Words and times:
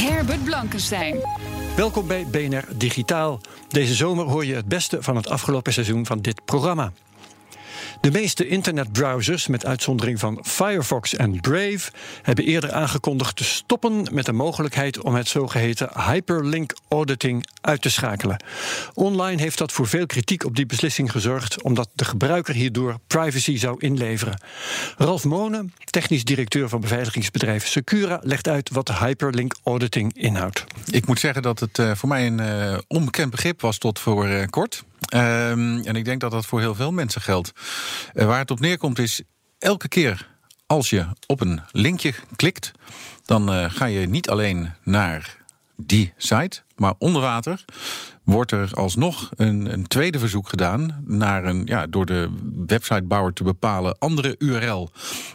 Herbert 0.00 0.44
Blankenstein. 0.44 1.16
Welkom 1.76 2.06
bij 2.06 2.26
BNR 2.26 2.64
Digitaal. 2.76 3.40
Deze 3.68 3.94
zomer 3.94 4.24
hoor 4.24 4.44
je 4.44 4.54
het 4.54 4.66
beste 4.66 5.02
van 5.02 5.16
het 5.16 5.28
afgelopen 5.28 5.72
seizoen 5.72 6.06
van 6.06 6.20
dit 6.20 6.44
programma. 6.44 6.92
De 8.00 8.10
meeste 8.10 8.48
internetbrowsers, 8.48 9.46
met 9.46 9.66
uitzondering 9.66 10.18
van 10.18 10.38
Firefox 10.42 11.16
en 11.16 11.40
Brave, 11.40 11.90
hebben 12.22 12.44
eerder 12.44 12.72
aangekondigd 12.72 13.36
te 13.36 13.44
stoppen 13.44 14.06
met 14.12 14.26
de 14.26 14.32
mogelijkheid 14.32 15.00
om 15.00 15.14
het 15.14 15.28
zogeheten 15.28 15.90
hyperlink 15.94 16.72
auditing 16.88 17.46
uit 17.60 17.82
te 17.82 17.90
schakelen. 17.90 18.44
Online 18.94 19.42
heeft 19.42 19.58
dat 19.58 19.72
voor 19.72 19.86
veel 19.86 20.06
kritiek 20.06 20.44
op 20.44 20.56
die 20.56 20.66
beslissing 20.66 21.10
gezorgd, 21.10 21.62
omdat 21.62 21.88
de 21.94 22.04
gebruiker 22.04 22.54
hierdoor 22.54 22.98
privacy 23.06 23.56
zou 23.56 23.76
inleveren. 23.78 24.40
Ralf 24.96 25.24
Monen, 25.24 25.74
technisch 25.84 26.24
directeur 26.24 26.68
van 26.68 26.80
beveiligingsbedrijf 26.80 27.66
Secura, 27.66 28.20
legt 28.22 28.48
uit 28.48 28.70
wat 28.70 28.98
hyperlink 28.98 29.54
auditing 29.64 30.12
inhoudt. 30.16 30.64
Ik 30.90 31.06
moet 31.06 31.20
zeggen 31.20 31.42
dat 31.42 31.60
het 31.60 31.78
uh, 31.78 31.94
voor 31.94 32.08
mij 32.08 32.26
een 32.26 32.40
uh, 32.40 32.78
onbekend 32.88 33.30
begrip 33.30 33.60
was 33.60 33.78
tot 33.78 33.98
voor 33.98 34.28
uh, 34.28 34.44
kort. 34.50 34.84
Um, 35.14 35.78
en 35.78 35.96
ik 35.96 36.04
denk 36.04 36.20
dat 36.20 36.30
dat 36.30 36.46
voor 36.46 36.60
heel 36.60 36.74
veel 36.74 36.92
mensen 36.92 37.20
geldt. 37.20 37.52
Uh, 38.14 38.24
waar 38.24 38.38
het 38.38 38.50
op 38.50 38.60
neerkomt 38.60 38.98
is, 38.98 39.22
elke 39.58 39.88
keer 39.88 40.28
als 40.66 40.90
je 40.90 41.06
op 41.26 41.40
een 41.40 41.60
linkje 41.72 42.14
klikt, 42.36 42.72
dan 43.24 43.54
uh, 43.54 43.64
ga 43.68 43.84
je 43.84 44.06
niet 44.06 44.28
alleen 44.30 44.72
naar 44.82 45.36
die 45.76 46.12
site, 46.16 46.62
maar 46.76 46.94
onder 46.98 47.22
water 47.22 47.64
wordt 48.30 48.52
er 48.52 48.70
alsnog 48.74 49.30
een, 49.36 49.72
een 49.72 49.86
tweede 49.86 50.18
verzoek 50.18 50.48
gedaan 50.48 51.02
naar 51.06 51.44
een, 51.44 51.62
ja, 51.64 51.86
door 51.86 52.06
de 52.06 52.28
websitebouwer 52.66 53.32
te 53.32 53.42
bepalen 53.42 53.98
andere 53.98 54.34
URL. 54.38 54.90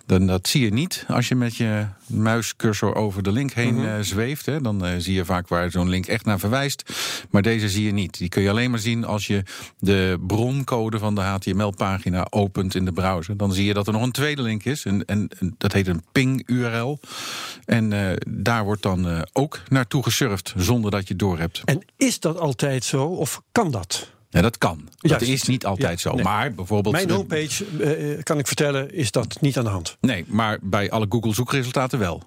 Dan, 0.05 0.27
dat 0.27 0.47
zie 0.47 0.63
je 0.63 0.73
niet 0.73 1.05
als 1.07 1.27
je 1.27 1.35
met 1.35 1.55
je 1.55 1.85
muiscursor 2.07 2.95
over 2.95 3.23
de 3.23 3.31
link 3.31 3.51
heen 3.51 3.73
mm 3.73 3.79
-hmm. 3.79 3.97
uh, 3.97 4.01
zweeft. 4.01 4.45
Hè. 4.45 4.61
Dan 4.61 4.85
uh, 4.85 4.91
zie 4.97 5.13
je 5.13 5.25
vaak 5.25 5.47
waar 5.47 5.71
zo'n 5.71 5.89
link 5.89 6.05
echt 6.05 6.25
naar 6.25 6.39
verwijst. 6.39 6.93
Maar 7.29 7.41
deze 7.41 7.69
zie 7.69 7.85
je 7.85 7.91
niet. 7.91 8.17
Die 8.17 8.29
kun 8.29 8.41
je 8.41 8.49
alleen 8.49 8.69
maar 8.69 8.79
zien 8.79 9.05
als 9.05 9.27
je 9.27 9.43
de 9.79 10.17
broncode 10.27 10.99
van 10.99 11.15
de 11.15 11.21
HTML-pagina 11.21 12.27
opent 12.29 12.75
in 12.75 12.85
de 12.85 12.91
browser. 12.91 13.37
Dan 13.37 13.53
zie 13.53 13.65
je 13.65 13.73
dat 13.73 13.87
er 13.87 13.93
nog 13.93 14.01
een 14.01 14.11
tweede 14.11 14.41
link 14.41 14.65
is. 14.65 14.85
En, 14.85 15.05
en, 15.05 15.29
en 15.39 15.55
dat 15.57 15.71
heet 15.71 15.87
een 15.87 16.03
ping-URL. 16.11 16.99
En 17.65 17.91
uh, 17.91 18.11
daar 18.27 18.63
wordt 18.63 18.81
dan 18.81 19.27
ook 19.33 19.59
naartoe 19.69 20.03
gesurfd 20.03 20.53
zonder 20.57 20.91
dat 20.91 21.01
je 21.01 21.07
het 21.07 21.19
door 21.19 21.39
hebt. 21.39 21.61
En 21.65 21.85
is 21.97 22.19
dat 22.19 22.39
altijd 22.39 22.84
zo 22.85 23.05
of 23.05 23.41
kan 23.51 23.71
dat? 23.71 24.13
Ja, 24.29 24.41
dat 24.41 24.57
kan. 24.57 24.89
Dat 24.97 25.21
is 25.21 25.43
niet 25.43 25.65
altijd 25.65 26.01
ja, 26.01 26.09
zo. 26.09 26.15
Nee. 26.15 26.23
Maar 26.23 26.53
bijvoorbeeld. 26.53 26.95
Mijn 26.95 27.09
homepage, 27.09 27.65
uh, 27.79 28.23
kan 28.23 28.39
ik 28.39 28.47
vertellen, 28.47 28.93
is 28.93 29.11
dat 29.11 29.41
niet 29.41 29.57
aan 29.57 29.63
de 29.63 29.69
hand. 29.69 29.97
Nee, 30.01 30.25
maar 30.27 30.59
bij 30.61 30.91
alle 30.91 31.05
Google 31.09 31.33
zoekresultaten 31.33 31.99
wel. 31.99 32.23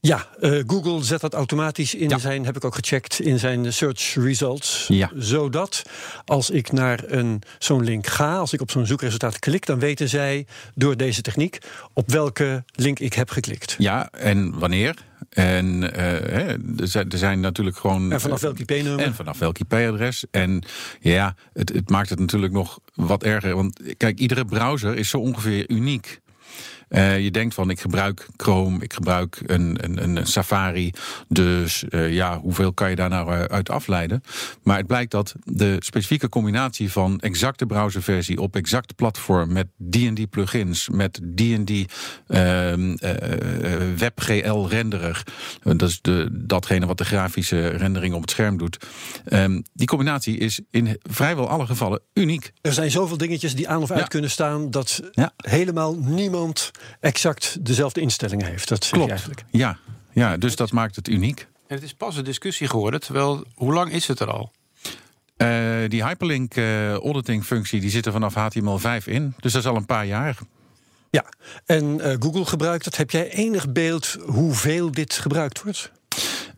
Ja, 0.00 0.26
uh, 0.40 0.62
Google 0.66 1.04
zet 1.04 1.20
dat 1.20 1.34
automatisch 1.34 1.94
in 1.94 2.08
ja. 2.08 2.18
zijn, 2.18 2.44
heb 2.44 2.56
ik 2.56 2.64
ook 2.64 2.74
gecheckt, 2.74 3.20
in 3.20 3.38
zijn 3.38 3.72
search 3.72 4.14
results. 4.14 4.84
Ja. 4.88 5.10
Zodat 5.14 5.82
als 6.24 6.50
ik 6.50 6.72
naar 6.72 7.00
een, 7.06 7.42
zo'n 7.58 7.84
link 7.84 8.06
ga, 8.06 8.38
als 8.38 8.52
ik 8.52 8.60
op 8.60 8.70
zo'n 8.70 8.86
zoekresultaat 8.86 9.38
klik, 9.38 9.66
dan 9.66 9.78
weten 9.78 10.08
zij 10.08 10.46
door 10.74 10.96
deze 10.96 11.22
techniek 11.22 11.58
op 11.92 12.10
welke 12.10 12.64
link 12.72 12.98
ik 12.98 13.12
heb 13.12 13.30
geklikt. 13.30 13.74
Ja, 13.78 14.10
en 14.10 14.58
wanneer. 14.58 14.94
En 15.36 15.94
er, 15.94 16.58
zijn, 16.88 17.10
er 17.10 17.18
zijn 17.18 17.40
natuurlijk 17.40 17.76
gewoon. 17.76 18.12
En 18.12 18.20
vanaf 18.20 18.40
welk 18.40 18.58
IP-nummer? 18.58 19.04
En 19.04 19.14
vanaf 19.14 19.38
welk 19.38 19.58
IP-adres. 19.58 20.24
En 20.30 20.62
ja, 21.00 21.34
het, 21.52 21.72
het 21.72 21.90
maakt 21.90 22.10
het 22.10 22.18
natuurlijk 22.18 22.52
nog 22.52 22.78
wat 22.94 23.22
erger. 23.22 23.54
Want 23.54 23.80
kijk, 23.96 24.18
iedere 24.18 24.44
browser 24.44 24.96
is 24.96 25.08
zo 25.08 25.18
ongeveer 25.18 25.70
uniek. 25.70 26.20
Uh, 26.88 27.20
je 27.20 27.30
denkt 27.30 27.54
van 27.54 27.70
ik 27.70 27.80
gebruik 27.80 28.26
Chrome, 28.36 28.82
ik 28.82 28.92
gebruik 28.92 29.40
een, 29.46 29.78
een, 29.80 30.02
een 30.02 30.26
Safari. 30.26 30.92
Dus 31.28 31.84
uh, 31.90 32.12
ja, 32.12 32.40
hoeveel 32.40 32.72
kan 32.72 32.90
je 32.90 32.96
daar 32.96 33.08
nou 33.08 33.48
uit 33.48 33.70
afleiden? 33.70 34.22
Maar 34.62 34.76
het 34.76 34.86
blijkt 34.86 35.10
dat 35.10 35.34
de 35.44 35.76
specifieke 35.78 36.28
combinatie 36.28 36.92
van 36.92 37.20
exacte 37.20 37.66
browserversie 37.66 38.40
op 38.40 38.56
exact 38.56 38.94
platform 38.94 39.52
met 39.52 39.66
die 39.76 40.08
en 40.08 40.14
die 40.14 40.26
plugins, 40.26 40.88
met 40.88 41.20
die 41.22 41.54
en 41.54 41.64
die 41.64 41.86
uh, 42.28 42.72
WebGL 43.96 44.66
renderer, 44.66 45.22
dat 45.62 45.88
is 45.88 45.98
de, 46.02 46.28
datgene 46.32 46.86
wat 46.86 46.98
de 46.98 47.04
grafische 47.04 47.68
rendering 47.68 48.14
op 48.14 48.20
het 48.20 48.30
scherm 48.30 48.58
doet. 48.58 48.86
Ehm, 49.24 49.60
die 49.72 49.86
combinatie 49.86 50.38
is 50.38 50.60
in 50.70 50.98
vrijwel 51.02 51.48
alle 51.48 51.66
gevallen 51.66 52.00
uniek. 52.14 52.52
Er 52.60 52.72
zijn 52.72 52.90
zoveel 52.90 53.16
dingetjes 53.16 53.54
die 53.54 53.68
aan 53.68 53.82
of 53.82 53.90
uit 53.90 54.00
ja. 54.00 54.06
kunnen 54.06 54.30
staan 54.30 54.70
dat 54.70 55.00
ja. 55.12 55.32
helemaal 55.36 55.94
niemand 55.94 56.70
exact 57.00 57.64
dezelfde 57.64 58.00
instellingen 58.00 58.46
heeft. 58.46 58.68
Dat 58.68 58.84
zeg 58.84 58.92
Klopt. 58.92 59.06
je 59.06 59.10
eigenlijk. 59.10 59.44
Ja, 59.50 59.78
ja 60.12 60.36
dus 60.36 60.56
dat 60.56 60.72
maakt 60.72 60.96
het 60.96 61.08
uniek. 61.08 61.46
En 61.66 61.74
het 61.74 61.84
is 61.84 61.94
pas 61.94 62.16
een 62.16 62.24
discussie 62.24 62.68
geworden, 62.68 63.00
terwijl 63.00 63.44
hoe 63.54 63.72
lang 63.72 63.92
is 63.92 64.08
het 64.08 64.20
er 64.20 64.30
al? 64.30 64.52
Uh, 65.36 65.88
die 65.88 66.04
hyperlink 66.04 66.56
uh, 66.56 66.92
auditing 66.92 67.44
functie 67.44 67.80
die 67.80 67.90
zit 67.90 68.06
er 68.06 68.12
vanaf 68.12 68.34
HTML5 68.34 69.04
in. 69.04 69.34
Dus 69.40 69.52
dat 69.52 69.62
is 69.62 69.68
al 69.68 69.76
een 69.76 69.86
paar 69.86 70.06
jaar. 70.06 70.38
Ja, 71.10 71.24
en 71.66 71.84
uh, 71.84 72.14
Google 72.18 72.44
gebruikt 72.44 72.84
dat. 72.84 72.96
Heb 72.96 73.10
jij 73.10 73.30
enig 73.30 73.72
beeld 73.72 74.16
hoeveel 74.26 74.90
dit 74.90 75.14
gebruikt 75.14 75.62
wordt? 75.62 75.92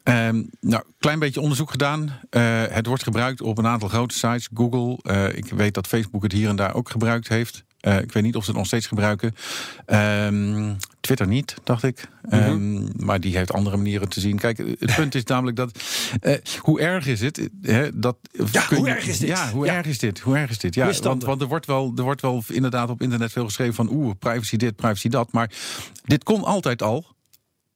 Um, 0.05 0.51
nou, 0.61 0.83
klein 0.99 1.19
beetje 1.19 1.41
onderzoek 1.41 1.71
gedaan. 1.71 2.03
Uh, 2.31 2.63
het 2.69 2.87
wordt 2.87 3.03
gebruikt 3.03 3.41
op 3.41 3.59
een 3.59 3.67
aantal 3.67 3.89
grote 3.89 4.15
sites. 4.15 4.49
Google, 4.55 4.99
uh, 5.03 5.37
ik 5.37 5.51
weet 5.51 5.75
dat 5.75 5.87
Facebook 5.87 6.23
het 6.23 6.33
hier 6.33 6.49
en 6.49 6.57
daar 6.57 6.75
ook 6.75 6.91
gebruikt 6.91 7.29
heeft. 7.29 7.65
Uh, 7.81 7.99
ik 7.99 8.13
weet 8.13 8.23
niet 8.23 8.37
of 8.37 8.45
ze 8.45 8.51
het 8.51 8.59
nog 8.59 8.67
steeds 8.67 8.87
gebruiken. 8.87 9.35
Um, 9.87 10.77
Twitter 11.01 11.27
niet, 11.27 11.55
dacht 11.65 11.83
ik. 11.83 12.09
Mm 12.23 12.39
-hmm. 12.39 12.51
um, 12.51 12.89
maar 12.97 13.21
die 13.21 13.37
heeft 13.37 13.53
andere 13.53 13.77
manieren 13.77 14.09
te 14.09 14.21
zien. 14.21 14.39
Kijk, 14.39 14.59
het 14.59 14.95
punt 14.95 15.15
is 15.15 15.25
namelijk 15.25 15.57
dat. 15.57 15.83
Uh, 16.23 16.35
hoe 16.59 16.81
erg 16.81 17.07
is 17.07 17.21
het? 17.21 17.49
Hè, 17.63 17.99
dat, 17.99 18.17
ja, 18.53 18.67
hoe 18.69 18.87
je, 18.87 18.95
erg 18.95 19.07
is 19.07 19.19
dit? 19.19 19.29
Ja, 19.29 19.51
hoe 19.51 19.67
ja. 19.67 19.75
erg 19.75 19.87
is 19.87 19.99
dit? 19.99 20.19
Hoe 20.21 20.37
erg 20.37 20.51
is 20.51 20.59
dit? 20.59 20.75
Ja, 20.75 20.93
want, 21.03 21.25
want 21.25 21.41
er, 21.41 21.49
wordt 21.49 21.67
wel, 21.67 21.93
er 21.97 22.03
wordt 22.03 22.21
wel 22.21 22.43
inderdaad 22.49 22.91
op 22.91 23.03
internet 23.03 23.33
veel 23.33 23.45
geschreven 23.45 23.75
van. 23.75 23.91
Oeh, 23.91 24.15
privacy 24.19 24.57
dit, 24.57 24.77
privacy 24.77 25.09
dat. 25.09 25.33
Maar 25.33 25.51
dit 26.05 26.25
kon 26.25 26.45
altijd 26.45 26.83
al 26.83 27.07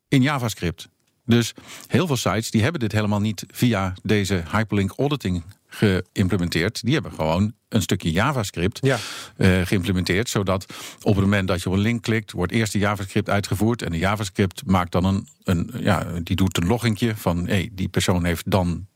in 0.09 0.23
JavaScript. 0.23 0.89
Dus 1.25 1.55
heel 1.87 2.07
veel 2.07 2.17
sites 2.17 2.51
die 2.51 2.63
hebben 2.63 2.81
dit 2.81 2.93
helemaal 2.93 3.21
niet 3.21 3.45
via 3.51 3.95
deze 4.03 4.43
hyperlink 4.51 4.93
auditing 4.97 5.43
geïmplementeerd. 5.75 6.83
Die 6.85 6.95
hebben 6.95 7.13
gewoon 7.13 7.53
een 7.69 7.83
stukje 7.83 8.11
JavaScript 8.11 8.79
ja. 8.83 8.99
uh, 9.37 9.61
geïmplementeerd. 9.67 10.29
Zodat 10.29 10.67
op 11.03 11.15
het 11.15 11.25
moment 11.25 11.49
dat 11.49 11.63
je 11.63 11.69
op 11.69 11.75
een 11.75 11.81
link 11.81 12.03
klikt, 12.03 12.33
wordt 12.33 12.53
eerst 12.53 12.73
de 12.73 12.79
JavaScript 12.79 13.31
uitgevoerd. 13.31 13.83
En 13.83 13.91
de 13.91 13.99
JavaScript 13.99 14.63
maakt 14.67 14.93
dan 14.93 15.05
een, 15.05 15.27
een 15.45 15.71
ja, 15.79 16.07
die 16.23 16.37
doet 16.37 16.57
een 16.57 16.67
loggingje 16.67 17.17
van 17.17 17.39
hé, 17.39 17.53
hey, 17.53 17.71
die 17.73 17.89
persoon 17.89 18.25
heeft 18.25 18.51
dan 18.51 18.87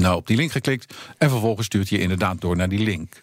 nou 0.00 0.16
op 0.16 0.26
die 0.26 0.36
link 0.36 0.52
geklikt. 0.52 0.94
En 1.18 1.30
vervolgens 1.30 1.66
stuurt 1.66 1.88
je 1.88 1.98
inderdaad 1.98 2.40
door 2.40 2.56
naar 2.56 2.68
die 2.68 2.82
link. 2.82 3.20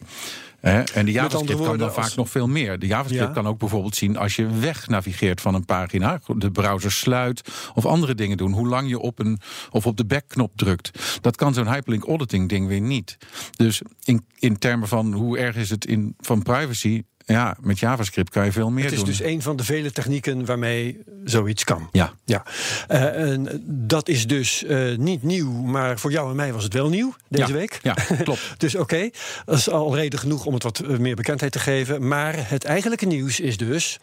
He, 0.63 0.81
en 0.81 1.05
de 1.05 1.11
JavaScript 1.11 1.61
kan 1.61 1.77
dan 1.77 1.87
als... 1.87 1.97
vaak 1.97 2.15
nog 2.15 2.29
veel 2.29 2.47
meer. 2.47 2.79
De 2.79 2.87
JavaScript 2.87 3.27
ja. 3.27 3.33
kan 3.33 3.47
ook 3.47 3.59
bijvoorbeeld 3.59 3.95
zien 3.95 4.17
als 4.17 4.35
je 4.35 4.47
weg 4.47 4.87
navigeert 4.87 5.41
van 5.41 5.53
een 5.53 5.65
pagina, 5.65 6.19
de 6.35 6.51
browser 6.51 6.91
sluit 6.91 7.41
of 7.73 7.85
andere 7.85 8.15
dingen 8.15 8.37
doen. 8.37 8.51
Hoe 8.51 8.67
lang 8.67 8.89
je 8.89 8.99
op 8.99 9.19
een 9.19 9.39
of 9.71 9.85
op 9.85 9.97
de 9.97 10.05
backknop 10.05 10.51
drukt. 10.55 11.19
Dat 11.21 11.35
kan 11.35 11.53
zo'n 11.53 11.73
hyperlink 11.73 12.03
auditing 12.03 12.49
ding 12.49 12.67
weer 12.67 12.81
niet. 12.81 13.17
Dus 13.51 13.81
in, 14.03 14.25
in 14.39 14.57
termen 14.57 14.87
van 14.87 15.13
hoe 15.13 15.37
erg 15.37 15.55
is 15.55 15.69
het 15.69 15.85
in, 15.85 16.15
van 16.19 16.43
privacy, 16.43 17.03
ja, 17.25 17.57
met 17.61 17.79
JavaScript 17.79 18.29
kan 18.29 18.45
je 18.45 18.51
veel 18.51 18.69
meer 18.69 18.89
doen. 18.89 18.97
Het 18.97 19.07
is 19.09 19.17
doen. 19.17 19.25
dus 19.25 19.33
een 19.33 19.41
van 19.41 19.55
de 19.55 19.63
vele 19.63 19.91
technieken 19.91 20.45
waarmee 20.45 20.99
zoiets 21.23 21.63
kan. 21.63 21.89
Ja. 21.91 22.13
ja. 22.25 22.43
Uh, 22.91 23.31
en 23.31 23.63
dat 23.65 24.07
is 24.07 24.27
dus 24.27 24.63
uh, 24.63 24.97
niet 24.97 25.23
nieuw, 25.23 25.51
maar 25.51 25.99
voor 25.99 26.11
jou 26.11 26.29
en 26.29 26.35
mij 26.35 26.53
was 26.53 26.63
het 26.63 26.73
wel 26.73 26.89
nieuw 26.89 27.15
deze 27.29 27.47
ja. 27.47 27.53
week. 27.53 27.79
Ja, 27.81 27.93
klopt. 28.23 28.53
dus 28.57 28.75
oké, 28.75 28.83
okay, 28.83 29.13
dat 29.45 29.57
is 29.57 29.69
al 29.69 29.95
reden 29.95 30.19
genoeg 30.19 30.45
om 30.45 30.53
het 30.53 30.63
wat 30.63 30.87
meer 30.87 31.15
bekendheid 31.15 31.51
te 31.51 31.59
geven. 31.59 32.07
Maar 32.07 32.49
het 32.49 32.63
eigenlijke 32.63 33.05
nieuws 33.05 33.39
is 33.39 33.57
dus 33.57 33.99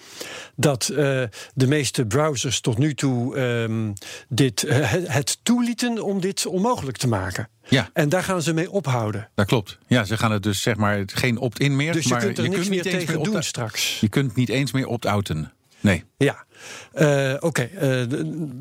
dat 0.57 0.89
uh, 0.93 0.97
de 1.55 1.67
meeste 1.67 2.07
browsers 2.07 2.61
tot 2.61 2.79
nu 2.79 2.95
toe 2.95 3.39
um, 3.39 3.93
dit, 4.29 4.65
het 5.07 5.39
toelieten 5.43 6.05
om 6.05 6.21
dit 6.21 6.47
onmogelijk 6.47 6.97
te 6.97 7.09
maken. 7.09 7.49
Ja. 7.71 7.91
En 7.93 8.09
daar 8.09 8.23
gaan 8.23 8.43
ze 8.43 8.55
mee 8.55 8.71
ophouden. 8.71 9.29
Dat 9.35 9.47
klopt. 9.47 9.79
Ja, 9.87 10.05
ze 10.05 10.17
gaan 10.17 10.33
het 10.33 10.43
dus 10.43 10.63
zeg 10.63 10.77
maar 10.77 11.03
geen 11.07 11.39
opt-in 11.39 11.77
meer. 11.77 11.93
Dus 11.93 12.03
je 12.05 12.11
maar 12.11 12.21
kunt 12.21 12.39
er 12.39 12.45
je 12.45 12.49
niks 12.49 12.61
kunt 12.61 12.75
meer 12.75 12.83
tegen 12.83 13.15
meer 13.15 13.25
doen 13.25 13.43
straks. 13.43 14.01
Je 14.01 14.09
kunt 14.09 14.37
niet 14.37 14.49
eens 14.49 14.73
meer 14.73 14.87
opt-outen. 14.87 15.53
Nee. 15.81 16.05
Ja. 16.17 16.45
Eh, 16.93 17.35
oké. 17.41 17.63
eh, 17.63 18.03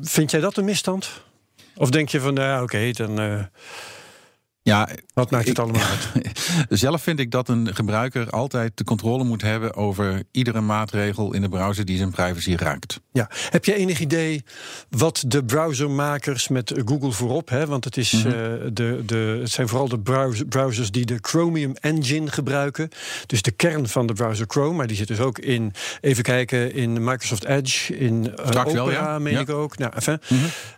vind 0.02 0.30
jij 0.30 0.40
dat 0.40 0.56
een 0.56 0.64
misstand? 0.64 1.22
Of 1.76 1.90
denk 1.90 2.08
je 2.08 2.20
van, 2.20 2.34
nou 2.34 2.62
oké, 2.62 2.90
dan 2.90 3.20
eh, 3.20 3.44
Ja, 4.62 4.88
wat 5.14 5.30
maakt 5.30 5.48
het 5.48 5.58
Ik- 5.58 5.62
allemaal 5.62 5.82
uit? 5.92 6.40
Zelf 6.68 7.02
vind 7.02 7.18
ik 7.20 7.30
dat 7.30 7.48
een 7.48 7.74
gebruiker 7.74 8.30
altijd 8.30 8.72
de 8.76 8.84
controle 8.84 9.24
moet 9.24 9.42
hebben 9.42 9.74
over 9.74 10.22
iedere 10.30 10.60
maatregel 10.60 11.32
in 11.34 11.40
de 11.40 11.48
browser 11.48 11.84
die 11.84 11.96
zijn 11.96 12.10
privacy 12.10 12.54
raakt. 12.54 13.00
Ja. 13.12 13.28
Heb 13.50 13.64
je 13.64 13.74
enig 13.74 14.00
idee 14.00 14.44
wat 14.90 15.24
de 15.26 15.44
browsermakers 15.44 16.48
met 16.48 16.72
Google 16.84 17.12
voorop, 17.12 17.48
hè, 17.48 17.66
want 17.66 17.84
het, 17.84 17.96
is, 17.96 18.12
Mhm. 18.12 18.26
eh, 18.26 18.32
de, 18.72 19.02
de, 19.06 19.38
het 19.40 19.50
zijn 19.50 19.68
vooral 19.68 19.88
de 19.88 19.98
browser- 20.00 20.46
browsers 20.46 20.90
die 20.90 21.04
de 21.06 21.18
Chromium 21.20 21.72
Engine 21.80 22.30
gebruiken. 22.30 22.88
Dus 23.26 23.42
de 23.42 23.50
kern 23.50 23.88
van 23.88 24.06
de 24.06 24.12
browser 24.12 24.46
Chrome, 24.48 24.76
maar 24.76 24.86
die 24.86 24.96
zit 24.96 25.08
dus 25.08 25.20
ook 25.20 25.38
in, 25.38 25.72
even 26.00 26.22
kijken, 26.22 26.74
in 26.74 27.04
Microsoft 27.04 27.44
Edge, 27.44 27.96
in 27.98 28.34
eh, 28.36 28.46
Opera, 28.46 28.72
wel, 28.72 28.90
ja. 28.90 29.18
meen 29.18 29.32
Ja. 29.32 29.40
ik 29.40 29.50
ook. 29.50 29.78
Nou, 29.78 29.92
enfin, 29.94 30.18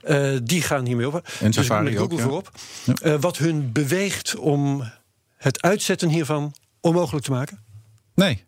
eh, 0.02 0.30
die 0.44 0.62
gaan 0.62 0.86
hiermee 0.86 1.06
op. 1.06 1.14
En 1.40 1.50
dus 1.50 1.54
Safari 1.54 1.84
met 1.84 1.92
ook, 1.92 2.00
Google 2.00 2.16
ja. 2.16 2.22
voorop. 2.22 2.50
Wat 3.20 3.38
hun 3.38 3.71
beweegt 3.72 4.36
om 4.36 4.90
het 5.36 5.62
uitzetten 5.62 6.08
hiervan 6.08 6.54
onmogelijk 6.80 7.24
te 7.24 7.30
maken? 7.30 7.58
Nee. 8.14 8.44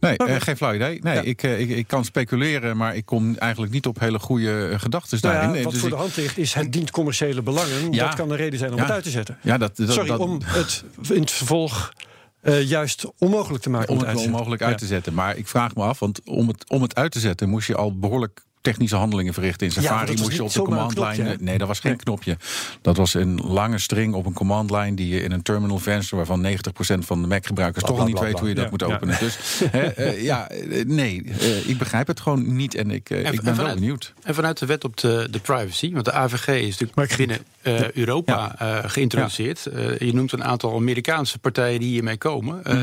Nee, 0.00 0.16
eh, 0.16 0.40
geen 0.40 0.56
flauw 0.56 0.74
idee. 0.74 1.00
Nee, 1.02 1.14
Ja. 1.14 1.20
ik, 1.20 1.42
eh, 1.42 1.60
ik, 1.60 1.68
ik 1.68 1.86
kan 1.86 2.04
speculeren, 2.04 2.76
maar 2.76 2.96
ik 2.96 3.04
kom 3.06 3.36
eigenlijk 3.36 3.72
niet 3.72 3.86
op 3.86 3.98
hele 4.00 4.18
goede 4.18 4.74
gedachten 4.78 5.18
Nou 5.20 5.34
daarin. 5.34 5.50
ja, 5.52 5.56
Eh, 5.58 5.62
wat 5.62 5.72
dus 5.72 5.80
voor 5.80 5.90
ik- 5.90 5.94
de 5.94 6.00
hand 6.00 6.16
ligt 6.16 6.38
is 6.38 6.54
het 6.54 6.72
dient 6.72 6.90
commerciële 6.90 7.42
belangen. 7.42 7.92
Ja. 7.92 8.06
Dat 8.06 8.14
kan 8.14 8.30
een 8.30 8.36
reden 8.36 8.58
zijn 8.58 8.72
om 8.72 8.78
het 8.78 8.90
uit 8.90 9.02
te 9.04 9.10
zetten. 9.10 9.38
ja, 9.42 9.58
dat, 9.58 9.76
dat, 9.76 9.92
Sorry, 9.92 10.08
dat, 10.08 10.18
om 10.18 10.40
het 10.44 10.84
in 11.10 11.20
het 11.20 11.30
vervolg 11.30 11.92
eh, 12.40 12.62
juist 12.62 13.04
onmogelijk 13.18 13.62
te 13.62 13.70
maken. 13.70 13.88
om 13.88 13.94
het 13.98 14.00
het 14.00 14.08
uit 14.08 14.16
te 14.16 14.22
zetten. 14.22 14.32
onmogelijk 14.40 14.62
uit 14.62 14.78
te 14.78 14.86
zetten. 14.86 15.14
Maar 15.14 15.36
ik 15.36 15.48
vraag 15.48 15.74
me 15.74 15.82
af, 15.82 15.98
want 15.98 16.20
om 16.24 16.48
het, 16.48 16.64
om 16.70 16.82
het 16.82 16.94
uit 16.94 17.12
te 17.12 17.20
zetten 17.20 17.48
moest 17.48 17.66
je 17.66 17.76
al 17.76 17.98
behoorlijk 17.98 18.42
technische 18.62 18.96
handelingen 18.96 19.32
verrichten. 19.34 19.66
In 19.66 19.72
Safari 19.72 20.14
moest 20.16 20.32
je 20.36 20.42
op 20.42 20.46
de 20.48 20.52
zomaar 20.52 20.70
een 20.78 20.94
command 20.94 20.98
line. 20.98 21.14
knopje, 21.14 21.44
hè? 21.44 21.50
nee, 21.50 21.58
dat 21.58 21.68
was 21.68 21.80
geen 21.80 21.90
Nee. 21.92 22.00
knopje. 22.00 22.36
Dat 22.82 22.96
was 22.96 23.14
een 23.14 23.40
lange 23.46 23.78
string 23.78 24.14
op 24.14 24.26
een 24.26 24.32
command 24.32 24.70
line 24.70 24.94
die 24.94 25.08
je 25.14 25.22
in 25.22 25.32
een 25.32 25.42
terminal 25.42 25.78
venster, 25.78 26.16
waarvan 26.16 26.40
90% 26.40 27.04
van 27.04 27.20
de 27.22 27.28
Mac-gebruikers 27.28 27.84
toch 27.84 27.98
al 27.98 28.04
niet 28.04 28.14
bla, 28.14 28.22
weet 28.22 28.30
bla. 28.30 28.40
hoe 28.40 28.48
je 28.48 28.54
dat 28.54 28.64
Ja, 28.64 28.70
moet 28.70 28.80
ja. 28.80 28.86
openen. 28.86 29.16
Dus 29.20 29.38
hè, 29.70 29.80
eh, 29.86 30.22
ja, 30.22 30.48
eh, 30.48 30.84
nee, 30.84 31.22
eh, 31.40 31.68
ik 31.68 31.78
begrijp 31.78 32.06
het 32.06 32.20
gewoon 32.20 32.56
niet 32.56 32.74
en 32.74 32.90
ik, 32.90 33.10
eh, 33.10 33.18
En- 33.26 33.32
ik 33.32 33.38
en 33.38 33.44
ben 33.44 33.56
wel 33.64 33.74
benieuwd. 33.74 34.12
En 34.22 34.34
vanuit 34.34 34.58
de 34.58 34.66
wet 34.66 34.84
op 34.84 34.96
de, 34.96 35.28
de 35.30 35.38
privacy, 35.38 35.92
want 35.92 36.04
de 36.04 36.12
AVG 36.12 36.46
is 36.48 36.78
natuurlijk 36.78 37.16
binnen 37.16 37.38
eh, 37.62 37.90
Europa 37.90 38.54
eh, 38.58 38.78
geïntroduceerd. 38.90 39.66
Eh, 39.66 39.98
je 39.98 40.14
noemt 40.14 40.32
een 40.32 40.44
aantal 40.44 40.74
Amerikaanse 40.76 41.38
partijen 41.38 41.80
die 41.80 41.88
hiermee 41.88 42.16
komen. 42.16 42.64
Eh, 42.64 42.76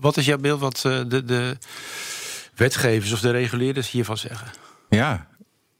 wat 0.00 0.16
is 0.16 0.24
jouw 0.26 0.38
beeld 0.38 0.60
wat 0.60 0.82
eh, 0.86 1.00
de, 1.08 1.24
de 1.24 1.56
wetgevers 2.54 3.12
of 3.12 3.20
de 3.20 3.30
reguleerders 3.30 3.90
hiervan 3.90 4.16
zeggen? 4.16 4.48
Ja, 4.88 5.26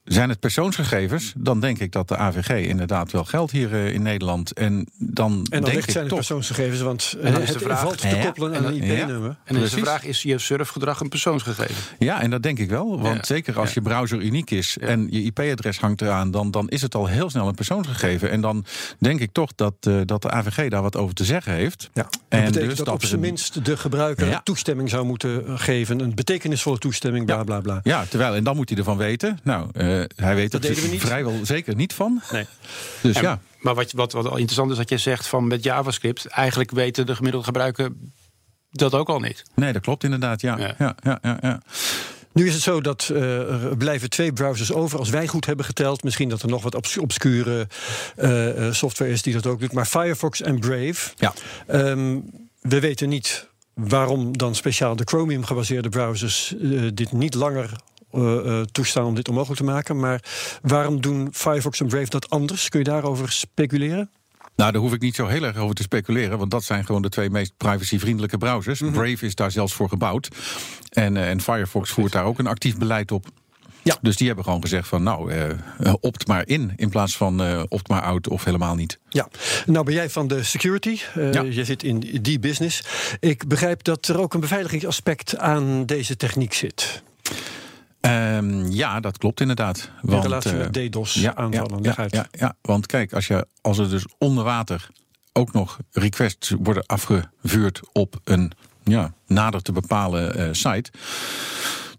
zijn 0.04 0.28
het 0.28 0.40
persoonsgegevens, 0.40 1.32
dan 1.36 1.60
denk 1.60 1.78
ik 1.78 1.92
dat 1.92 2.08
de 2.08 2.16
AVG 2.16 2.66
inderdaad 2.68 3.12
wel 3.12 3.24
geldt 3.24 3.52
hier 3.52 3.72
eh, 3.72 3.92
in 3.94 4.02
Nederland. 4.02 4.52
En 4.52 4.86
dan 4.98 5.32
En 5.32 5.60
dan 5.60 5.70
denk 5.70 5.82
ik 5.84 5.90
zijn 5.90 5.96
het 5.98 6.08
toch. 6.08 6.18
persoonsgegevens, 6.18 6.80
want 6.80 7.14
eh, 7.20 7.26
En 7.26 7.32
dan 7.32 7.42
is 7.42 7.48
het 7.48 7.58
de 7.58 7.64
vraag- 7.64 7.80
valt 7.80 7.98
te 7.98 8.08
Ja. 8.08 8.22
koppelen 8.24 8.48
aan 8.56 8.64
En 8.64 8.72
een 8.72 8.78
dan- 8.78 8.88
ja. 8.88 8.94
IP-nummer. 9.02 9.28
En 9.44 9.54
dan 9.54 9.62
is 9.62 9.70
de 9.70 9.76
Precies. 9.76 9.80
vraag, 9.88 10.04
is 10.04 10.22
je 10.22 10.38
surfgedrag 10.38 11.00
een 11.00 11.08
persoonsgegeven? 11.08 11.74
Ja, 11.98 12.20
en 12.22 12.30
dat 12.30 12.42
denk 12.42 12.58
ik 12.58 12.68
wel. 12.70 13.00
Want 13.00 13.16
Ja. 13.16 13.24
zeker 13.24 13.58
als 13.58 13.68
Ja. 13.68 13.74
je 13.74 13.88
browser 13.88 14.18
uniek 14.20 14.50
is 14.50 14.78
en 14.78 15.06
je 15.10 15.22
IP-adres 15.22 15.78
hangt 15.80 16.00
eraan, 16.02 16.30
dan, 16.30 16.50
dan 16.50 16.68
is 16.68 16.82
het 16.82 16.94
al 16.94 17.06
heel 17.06 17.30
snel 17.30 17.48
een 17.48 17.54
persoonsgegeven. 17.54 18.30
En 18.30 18.40
dan 18.40 18.64
denk 18.98 19.20
ik 19.20 19.32
toch 19.32 19.50
dat, 19.54 19.74
eh, 19.80 19.94
dat 20.04 20.22
de 20.22 20.30
AVG 20.30 20.68
daar 20.68 20.82
wat 20.82 20.96
over 20.96 21.14
te 21.14 21.24
zeggen 21.24 21.52
heeft. 21.52 21.90
Ja, 21.94 22.02
dat 22.02 22.18
En 22.28 22.44
betekent 22.44 22.68
dus 22.68 22.76
dat, 22.76 22.86
dat 22.86 22.94
op 22.94 23.04
zijn 23.04 23.20
minst 23.20 23.64
de 23.64 23.76
gebruiker 23.76 24.28
Ja. 24.28 24.40
toestemming 24.44 24.88
zou 24.90 25.04
moeten 25.04 25.58
geven. 25.58 26.00
Een 26.00 26.14
betekenisvolle 26.14 26.78
toestemming, 26.78 27.26
bla 27.26 27.36
Ja. 27.36 27.44
bla 27.44 27.60
bla. 27.60 27.80
Ja, 27.82 28.04
terwijl, 28.08 28.34
en 28.34 28.44
dan 28.44 28.56
moet 28.56 28.68
hij 28.68 28.78
ervan 28.78 28.96
weten. 28.96 29.38
Nou, 29.42 29.68
hij 30.16 30.34
weet 30.34 30.50
Dat 30.50 30.64
er 30.64 30.74
we 30.74 30.98
vrijwel 31.00 31.40
zeker 31.42 31.74
niet 31.74 31.92
van. 31.94 32.22
Nee. 32.32 32.46
Dus 33.02 33.16
En- 33.16 33.22
ja, 33.22 33.40
Maar 33.60 33.74
wat, 33.74 33.92
wat, 33.92 34.12
wat 34.12 34.24
al 34.24 34.36
interessant 34.36 34.70
is 34.70 34.76
dat 34.76 34.88
je 34.88 34.98
zegt 34.98 35.26
van 35.26 35.46
met 35.46 35.64
JavaScript, 35.64 36.26
eigenlijk 36.26 36.70
weten 36.70 37.06
de 37.06 37.14
gemiddelde 37.14 37.46
gebruiker 37.46 37.90
dat 38.70 38.94
ook 38.94 39.08
al 39.08 39.18
niet. 39.20 39.42
nee, 39.54 39.72
dat 39.72 39.82
klopt 39.82 40.04
inderdaad. 40.04 40.40
Ja, 40.40 40.58
Ja. 40.58 40.74
ja. 40.78 40.96
Ja, 41.02 41.18
ja, 41.22 41.38
ja, 41.42 41.60
Nu 42.32 42.46
is 42.46 42.52
het 42.54 42.62
zo 42.62 42.80
dat 42.80 43.08
eh, 43.12 43.64
er 43.64 43.76
blijven 43.76 44.10
twee 44.10 44.32
browsers 44.32 44.72
over. 44.72 44.98
Als 44.98 45.10
wij 45.10 45.28
goed 45.28 45.46
hebben 45.46 45.64
geteld, 45.64 46.02
misschien 46.04 46.28
dat 46.28 46.42
er 46.42 46.48
nog 46.48 46.62
wat 46.62 46.74
obs- 46.74 46.98
obscure 46.98 47.68
eh, 48.16 48.66
eh, 48.66 48.74
software 48.74 49.10
is 49.10 49.22
die 49.22 49.32
dat 49.34 49.46
ook 49.46 49.60
doet. 49.60 49.72
Maar 49.72 49.86
Firefox 49.86 50.42
en 50.42 50.58
Brave. 50.58 51.10
Ja. 51.16 51.32
Ehm, 51.66 52.18
we 52.60 52.80
weten 52.80 53.08
niet 53.08 53.48
waarom 53.74 54.36
dan 54.36 54.54
speciaal 54.54 54.96
de 54.96 55.04
Chromium 55.04 55.44
gebaseerde 55.44 55.88
browsers 55.88 56.54
eh, 56.62 56.80
dit 56.94 57.12
niet 57.12 57.34
langer 57.34 57.64
eh, 57.64 57.70
eh, 57.72 57.78
toestaan 58.72 59.04
om 59.04 59.14
dit 59.14 59.28
onmogelijk 59.28 59.60
te 59.60 59.66
maken. 59.66 59.98
Maar 60.00 60.24
waarom 60.62 61.00
doen 61.00 61.28
Firefox 61.32 61.80
en 61.80 61.86
Brave 61.86 62.10
dat 62.10 62.30
anders? 62.30 62.68
Kun 62.68 62.78
je 62.78 62.84
daarover 62.84 63.32
speculeren? 63.32 64.10
Nou, 64.56 64.72
daar 64.72 64.80
hoef 64.80 64.92
ik 64.92 65.00
niet 65.00 65.14
zo 65.14 65.26
heel 65.26 65.42
erg 65.42 65.56
over 65.56 65.74
te 65.74 65.82
speculeren, 65.82 66.38
want 66.38 66.50
dat 66.50 66.64
zijn 66.64 66.84
gewoon 66.84 67.02
de 67.02 67.08
twee 67.08 67.30
meest 67.30 67.52
privacyvriendelijke 67.56 68.38
browsers. 68.38 68.80
Mhm. 68.80 68.92
Brave 68.92 69.26
is 69.26 69.34
daar 69.34 69.50
zelfs 69.50 69.72
voor 69.72 69.88
gebouwd. 69.88 70.28
En, 70.88 71.16
eh, 71.16 71.30
en 71.30 71.40
Firefox 71.40 71.90
voert 71.90 72.12
daar 72.12 72.24
ook 72.24 72.38
een 72.38 72.46
actief 72.46 72.76
beleid 72.78 73.12
op. 73.12 73.26
Ja. 73.84 73.96
Dus 74.00 74.16
die 74.16 74.26
hebben 74.26 74.44
gewoon 74.44 74.62
gezegd 74.62 74.88
van 74.88 75.02
nou, 75.02 75.30
eh, 75.32 75.50
eh, 75.50 75.94
opt 76.00 76.26
maar 76.26 76.46
in 76.48 76.72
in 76.76 76.88
plaats 76.88 77.16
van 77.16 77.42
eh, 77.42 77.62
opt 77.68 77.88
maar 77.88 78.02
out 78.02 78.28
of 78.28 78.44
helemaal 78.44 78.74
niet. 78.74 78.98
Ja, 79.08 79.28
nou 79.66 79.84
ben 79.84 79.94
jij 79.94 80.10
van 80.10 80.28
de 80.28 80.42
security. 80.42 80.98
Eh, 81.14 81.32
Ja. 81.32 81.42
Je 81.42 81.64
zit 81.64 81.82
in 81.82 82.18
die 82.22 82.38
business. 82.38 82.84
Ik 83.20 83.48
begrijp 83.48 83.82
dat 83.82 84.08
er 84.08 84.18
ook 84.20 84.34
een 84.34 84.40
beveiligingsaspect 84.40 85.38
aan 85.38 85.86
deze 85.86 86.16
techniek 86.16 86.52
zit. 86.54 87.02
Ehm, 88.02 88.70
ja, 88.70 89.00
dat 89.00 89.18
klopt 89.18 89.40
inderdaad. 89.40 89.90
In 90.02 90.10
Want, 90.10 90.22
relatie 90.22 90.50
eh, 90.50 90.58
met 90.58 90.72
DDoS 90.72 91.14
ja, 91.14 91.34
aanvallen. 91.34 91.82
Ja, 91.82 92.26
ja, 92.30 92.54
want 92.62 92.86
kijk, 92.86 93.12
als, 93.12 93.26
je, 93.26 93.46
als 93.60 93.78
er 93.78 93.90
dus 93.90 94.06
onder 94.18 94.44
water 94.44 94.88
ook 95.32 95.52
nog 95.52 95.78
requests 95.90 96.54
worden 96.58 96.86
afgevuurd 96.86 97.80
op 97.92 98.20
een 98.24 98.52
ja, 98.84 99.12
nader 99.26 99.62
te 99.62 99.72
bepalen 99.72 100.34
eh, 100.34 100.48
site. 100.52 100.90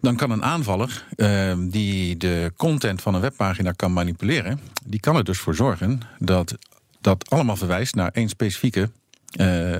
Dan 0.01 0.15
kan 0.15 0.31
een 0.31 0.43
aanvaller 0.43 1.05
eh, 1.15 1.53
die 1.59 2.17
de 2.17 2.53
content 2.57 3.01
van 3.01 3.13
een 3.13 3.21
webpagina 3.21 3.71
kan 3.71 3.93
manipuleren, 3.93 4.59
die 4.83 4.99
kan 4.99 5.15
er 5.15 5.23
dus 5.23 5.39
voor 5.39 5.55
zorgen 5.55 6.01
dat 6.19 6.57
dat 7.01 7.29
allemaal 7.29 7.55
verwijst 7.55 7.95
naar 7.95 8.11
één 8.11 8.29
specifieke 8.29 8.89
eh, 9.31 9.73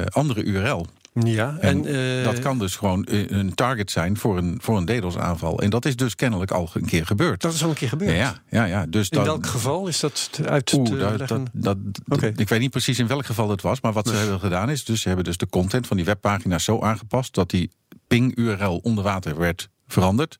eh, 0.00 0.06
andere 0.06 0.42
URL. 0.42 0.86
Ja, 1.14 1.56
en, 1.60 1.86
En 1.86 2.18
eh, 2.18 2.24
dat 2.24 2.38
kan 2.38 2.58
dus 2.58 2.76
gewoon 2.76 3.04
eh, 3.04 3.30
een 3.30 3.54
target 3.54 3.90
zijn 3.90 4.16
voor 4.16 4.38
een, 4.38 4.58
voor 4.62 4.76
een 4.76 4.84
DDoS-aanval. 4.84 5.60
En 5.60 5.70
dat 5.70 5.84
is 5.84 5.96
dus 5.96 6.14
kennelijk 6.14 6.50
al 6.50 6.70
een 6.74 6.86
keer 6.86 7.06
gebeurd. 7.06 7.40
dat 7.40 7.52
is 7.54 7.62
al 7.62 7.68
een 7.68 7.74
keer 7.74 7.88
gebeurd. 7.88 8.16
Ja, 8.16 8.42
ja, 8.50 8.64
ja. 8.64 8.86
Dus 8.86 9.08
In 9.08 9.16
dan, 9.16 9.26
welk 9.26 9.46
geval 9.46 9.86
is 9.86 10.00
dat 10.00 10.30
uit 10.44 10.66
te 10.66 10.82
dat, 10.82 11.18
leggen? 11.18 11.46
dat. 11.52 11.76
Ik 12.36 12.48
weet 12.48 12.60
niet 12.60 12.70
precies 12.70 12.98
in 12.98 13.06
welk 13.06 13.26
geval 13.26 13.46
dat 13.48 13.60
was, 13.60 13.80
maar 13.80 13.92
wat 13.92 14.08
ze 14.08 14.14
hebben 14.14 14.40
gedaan 14.40 14.70
is, 14.70 14.84
dus 14.84 15.00
ze 15.00 15.06
hebben 15.06 15.24
dus 15.24 15.36
de 15.36 15.48
content 15.48 15.86
van 15.86 15.96
die 15.96 16.06
webpagina's 16.06 16.64
zo 16.64 16.80
aangepast 16.80 17.34
dat 17.34 17.50
die 17.50 17.70
ping-URL 18.06 18.76
onder 18.82 19.04
water 19.04 19.38
werd 19.38 19.68
veranderd. 19.86 20.38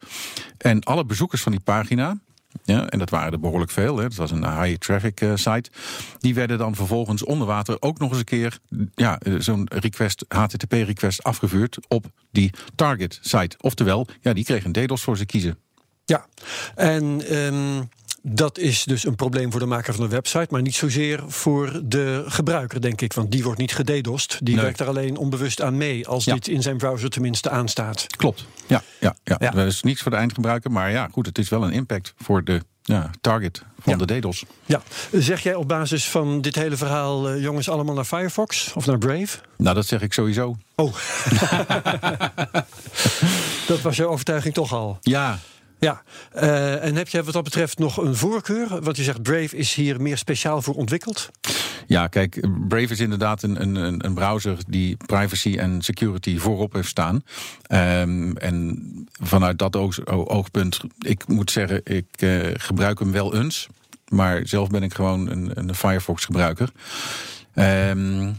En 0.59 0.83
alle 0.83 1.05
bezoekers 1.05 1.43
van 1.43 1.53
die 1.53 1.61
pagina, 1.61 2.19
ja, 2.65 2.89
en 2.89 2.99
dat 2.99 3.11
waren 3.11 3.33
er 3.33 3.41
behoorlijk 3.41 3.71
veel, 3.71 3.97
hè, 3.97 4.05
het 4.05 4.15
was 4.15 4.31
een 4.31 4.63
high 4.63 4.79
traffic 4.79 5.21
eh, 5.21 5.33
site, 5.35 5.71
die 6.19 6.35
werden 6.35 6.59
dan 6.59 6.75
vervolgens 6.75 7.25
onder 7.25 7.47
water 7.47 7.77
ook 7.81 7.99
nog 7.99 8.11
eens 8.11 8.19
een 8.19 8.25
keer 8.25 8.59
ja, 8.95 9.19
eh, 9.19 9.35
zo'n 9.39 9.69
request, 9.75 10.25
HTTP-request 10.29 11.23
afgevuurd 11.23 11.79
op 11.89 12.07
die 12.31 12.51
target 12.75 13.19
site. 13.23 13.57
Oftewel, 13.61 14.07
ja, 14.21 14.33
die 14.33 14.45
kregen 14.45 14.75
een 14.75 14.87
DDoS 14.87 15.03
voor 15.03 15.17
ze 15.17 15.27
kiezen. 15.27 15.59
Ja, 16.05 16.27
en 16.75 17.27
ehm, 17.29 17.83
dat 18.23 18.59
is 18.59 18.85
dus 18.85 19.05
een 19.07 19.15
probleem 19.15 19.51
voor 19.51 19.61
de 19.61 19.67
maker 19.67 19.95
van 19.95 20.05
de 20.05 20.11
website, 20.11 20.47
maar 20.51 20.63
niet 20.63 20.75
zozeer 20.75 21.21
voor 21.27 21.81
de 21.85 22.25
gebruiker, 22.27 22.81
denk 22.81 23.01
ik. 23.01 23.13
Want 23.13 23.31
die 23.31 23.43
wordt 23.43 23.59
niet 23.59 23.75
gededost. 23.75 24.39
Die 24.43 24.55
Nee. 24.55 24.65
werkt 24.65 24.81
er 24.81 24.87
alleen 24.89 25.17
onbewust 25.17 25.63
aan 25.63 25.77
mee, 25.77 26.09
als 26.09 26.25
Ja. 26.25 26.35
dit 26.35 26.49
in 26.49 26.63
zijn 26.63 26.77
browser 26.77 27.11
tenminste 27.11 27.51
aanstaat. 27.51 28.07
Klopt. 28.17 28.45
Ja, 28.67 28.83
ja, 29.01 29.17
ja. 29.25 29.37
Ja. 29.41 29.51
dat 29.51 29.67
is 29.67 29.83
niets 29.83 30.03
voor 30.03 30.11
de 30.11 30.17
eindgebruiker. 30.17 30.71
Maar 30.71 30.91
ja, 30.91 31.09
goed, 31.13 31.27
het 31.27 31.39
is 31.39 31.49
wel 31.49 31.65
een 31.65 31.73
impact 31.73 32.15
voor 32.17 32.45
de 32.45 32.61
ja, 32.83 33.11
target 33.21 33.63
van 33.81 33.99
Ja. 33.99 34.05
de 34.07 34.19
DDoS. 34.21 34.45
Ja, 34.67 34.83
zeg 35.13 35.41
jij 35.43 35.55
op 35.55 35.69
basis 35.69 36.09
van 36.09 36.41
dit 36.41 36.55
hele 36.55 36.77
verhaal, 36.77 37.29
eh, 37.29 37.43
jongens, 37.43 37.69
allemaal 37.69 37.95
naar 37.95 38.05
Firefox 38.05 38.73
of 38.75 38.87
naar 38.87 38.99
Brave? 38.99 39.39
Nou, 39.57 39.75
dat 39.75 39.87
zeg 39.87 40.01
ik 40.03 40.13
sowieso. 40.13 40.57
Oh, 40.77 40.95
dat 43.67 43.81
was 43.81 43.97
jouw 43.97 44.09
overtuiging 44.09 44.55
toch 44.55 44.73
al. 44.73 44.99
Ja, 45.01 45.39
Ja, 45.83 46.03
eh, 46.33 46.85
en 46.85 46.95
heb 46.97 47.09
jij 47.09 47.23
wat 47.23 47.33
dat 47.35 47.43
betreft 47.45 47.79
nog 47.79 47.97
een 47.97 48.17
voorkeur? 48.17 48.81
Want 48.83 48.97
je 48.97 49.03
zegt 49.03 49.23
Brave 49.23 49.57
is 49.57 49.75
hier 49.75 50.01
meer 50.01 50.19
speciaal 50.19 50.63
voor 50.63 50.75
ontwikkeld. 50.75 51.31
ja 51.87 52.07
kijk, 52.07 52.47
Brave 52.69 52.93
is 52.93 53.01
inderdaad 53.01 53.43
een, 53.43 53.63
een- 53.63 54.05
een, 54.07 54.15
browser 54.15 54.57
die 54.69 54.97
privacy 55.07 55.57
en 55.59 55.83
security 55.83 56.39
voorop 56.39 56.73
heeft 56.73 56.89
staan. 56.89 57.25
Ehm, 57.67 58.33
en 58.37 58.79
vanuit 59.23 59.59
dat 59.59 59.77
oog- 59.77 60.07
oogpunt, 60.07 60.81
ik 60.99 61.27
moet 61.29 61.51
zeggen, 61.51 61.81
ik 61.85 62.07
eh, 62.17 62.39
gebruik 62.53 62.99
hem 62.99 63.13
wel 63.13 63.35
eens. 63.35 63.67
Maar 64.09 64.41
zelf 64.47 64.69
ben 64.69 64.83
ik 64.83 64.95
gewoon 64.95 65.31
een, 65.31 65.51
een 65.55 65.75
Firefox 65.75 66.25
gebruiker. 66.25 66.71
Ehm, 67.55 68.31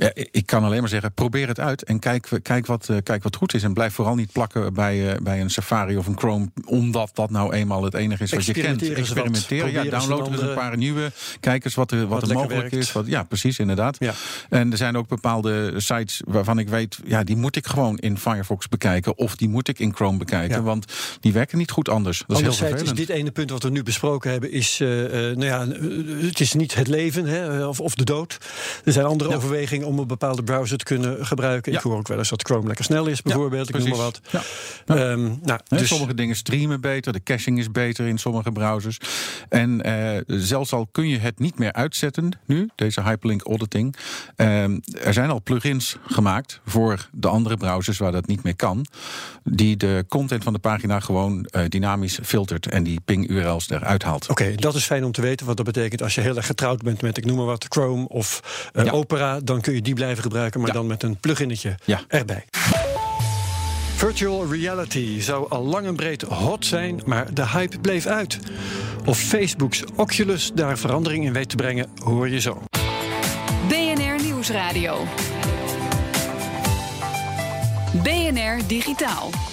Ja, 0.00 0.10
ik 0.14 0.46
kan 0.46 0.64
alleen 0.64 0.80
maar 0.80 0.88
zeggen, 0.88 1.12
probeer 1.12 1.48
het 1.48 1.60
uit 1.60 1.82
en 1.82 1.98
kijk, 1.98 2.28
kijk, 2.42 2.66
wat, 2.66 2.88
uh, 2.90 2.96
kijk 3.02 3.22
wat 3.22 3.36
goed 3.36 3.54
is. 3.54 3.62
En 3.62 3.74
blijf 3.74 3.94
vooral 3.94 4.14
niet 4.14 4.32
plakken 4.32 4.74
bij, 4.74 5.12
uh, 5.12 5.16
bij 5.22 5.40
een 5.40 5.50
Safari 5.50 5.96
of 5.96 6.06
een 6.06 6.18
Chrome, 6.18 6.50
omdat 6.64 7.10
dat 7.14 7.30
nou 7.30 7.52
eenmaal 7.52 7.82
het 7.82 7.94
enige 7.94 8.22
is 8.22 8.32
wat 8.32 8.44
je 8.44 8.52
kent. 8.52 8.92
Experimenteren, 8.92 9.72
ja, 9.72 9.84
download 9.84 10.26
er 10.26 10.32
eens 10.32 10.42
een 10.42 10.54
paar 10.54 10.76
nieuwe. 10.76 11.12
Kijk 11.40 11.64
eens 11.64 11.74
wat 11.74 11.90
er, 11.90 12.06
wat, 12.06 12.20
wat 12.20 12.30
er 12.30 12.34
mogelijk 12.34 12.60
werkt. 12.60 12.76
is. 12.76 12.92
Wat, 12.92 13.06
ja, 13.06 13.22
precies, 13.22 13.58
inderdaad. 13.58 13.96
Ja. 13.98 14.12
En 14.48 14.70
er 14.70 14.76
zijn 14.76 14.96
ook 14.96 15.08
bepaalde 15.08 15.72
sites 15.76 16.22
waarvan 16.26 16.58
ik 16.58 16.68
weet, 16.68 16.98
ja, 17.04 17.24
die 17.24 17.36
moet 17.36 17.56
ik 17.56 17.66
gewoon 17.66 17.98
in 17.98 18.18
Firefox 18.18 18.68
bekijken. 18.68 19.18
Of 19.18 19.36
die 19.36 19.48
moet 19.48 19.68
ik 19.68 19.78
in 19.78 19.94
Chrome 19.94 20.18
bekijken, 20.18 20.56
ja. 20.56 20.62
want 20.62 20.92
die 21.20 21.32
werken 21.32 21.58
niet 21.58 21.70
goed 21.70 21.88
anders. 21.88 22.24
Dat 22.26 22.36
is 22.36 22.42
heel 22.42 22.52
vervelend. 22.52 22.86
is 22.86 23.06
dit 23.06 23.08
ene 23.08 23.30
punt 23.30 23.50
wat 23.50 23.62
we 23.62 23.70
nu 23.70 23.82
besproken 23.82 24.30
hebben, 24.30 24.52
is, 24.52 24.80
uh, 24.80 24.88
nou 24.88 25.44
ja, 25.44 25.66
het 26.26 26.40
is 26.40 26.52
niet 26.52 26.74
het 26.74 26.88
leven 26.88 27.24
hè, 27.24 27.66
of, 27.66 27.80
of 27.80 27.94
de 27.94 28.04
dood. 28.04 28.38
Er 28.84 28.92
zijn 28.92 29.06
andere 29.06 29.36
overwegingen 29.36 29.86
om 29.90 29.98
een 29.98 30.06
bepaalde 30.06 30.42
browser 30.42 30.78
te 30.78 30.84
kunnen 30.84 31.26
gebruiken. 31.26 31.72
Ik 31.72 31.80
hoor 31.80 31.96
ook 31.96 32.08
wel 32.08 32.18
eens 32.18 32.28
dat 32.28 32.42
Chrome 32.42 32.66
lekker 32.66 32.84
snel 32.84 33.06
is, 33.06 33.22
bijvoorbeeld. 33.22 33.68
ik 33.68 33.78
noem 33.78 33.88
maar 33.88 33.98
wat. 33.98 34.20
Um, 34.86 35.38
nou, 35.42 35.60
dus... 35.68 35.88
Sommige 35.88 36.14
dingen 36.14 36.36
streamen 36.36 36.80
beter, 36.80 37.12
de 37.12 37.22
caching 37.22 37.58
is 37.58 37.70
beter 37.70 38.06
in 38.06 38.18
sommige 38.18 38.52
browsers. 38.52 38.98
En 39.48 39.88
uh, 39.88 40.20
zelfs 40.26 40.72
al 40.72 40.88
kun 40.92 41.08
je 41.08 41.18
het 41.18 41.38
niet 41.38 41.58
meer 41.58 41.72
uitzetten 41.72 42.38
nu, 42.46 42.68
deze 42.74 43.02
hyperlink 43.02 43.42
auditing. 43.42 43.96
Uh, 44.36 44.62
er 45.04 45.12
zijn 45.12 45.30
al 45.30 45.42
plugins 45.42 45.96
gemaakt 46.06 46.60
voor 46.64 47.08
de 47.12 47.28
andere 47.28 47.56
browsers 47.56 47.98
waar 47.98 48.12
dat 48.12 48.26
niet 48.26 48.42
meer 48.42 48.56
kan. 48.56 48.86
Die 49.44 49.76
de 49.76 50.04
content 50.08 50.44
van 50.44 50.52
de 50.52 50.58
pagina 50.58 51.00
gewoon 51.00 51.48
uh, 51.50 51.62
dynamisch 51.68 52.18
filtert 52.22 52.66
en 52.66 52.82
die 52.82 53.00
ping-URL's 53.04 53.70
eruit 53.70 54.02
haalt. 54.02 54.28
Oké, 54.28 54.42
okay, 54.42 54.54
dat 54.54 54.74
is 54.74 54.84
fijn 54.84 55.04
om 55.04 55.12
te 55.12 55.20
weten 55.20 55.46
wat 55.46 55.56
dat 55.56 55.66
betekent 55.66 56.02
als 56.02 56.14
je 56.14 56.20
heel 56.20 56.36
erg 56.36 56.46
getrouwd 56.46 56.82
bent 56.82 57.02
met, 57.02 57.16
ik 57.16 57.24
noem 57.24 57.36
maar 57.36 57.46
wat, 57.46 57.66
Chrome 57.68 58.08
of 58.08 58.40
ja. 58.72 58.90
Opera. 58.90 59.40
Dan 59.40 59.60
kun 59.60 59.74
je 59.74 59.79
die 59.82 59.94
blijven 59.94 60.22
gebruiken, 60.22 60.60
maar 60.60 60.68
ja. 60.68 60.74
dan 60.74 60.86
met 60.86 61.02
een 61.02 61.16
pluginnetje 61.16 61.74
ja. 61.84 62.00
erbij. 62.08 62.44
Virtual 63.96 64.46
reality 64.50 65.20
zou 65.20 65.50
al 65.50 65.64
lang 65.64 65.86
en 65.86 65.96
breed 65.96 66.22
hot 66.22 66.66
zijn, 66.66 67.00
maar 67.04 67.34
de 67.34 67.46
hype 67.46 67.78
bleef 67.78 68.06
uit. 68.06 68.38
Of 69.04 69.18
Facebook's 69.18 69.82
Oculus 69.96 70.50
daar 70.54 70.78
verandering 70.78 71.24
in 71.24 71.32
weet 71.32 71.48
te 71.48 71.56
brengen, 71.56 71.88
hoor 72.04 72.28
je 72.28 72.40
zo. 72.40 72.62
BNR 73.68 74.22
Nieuwsradio. 74.22 75.04
BNR 78.02 78.66
Digitaal. 78.66 79.49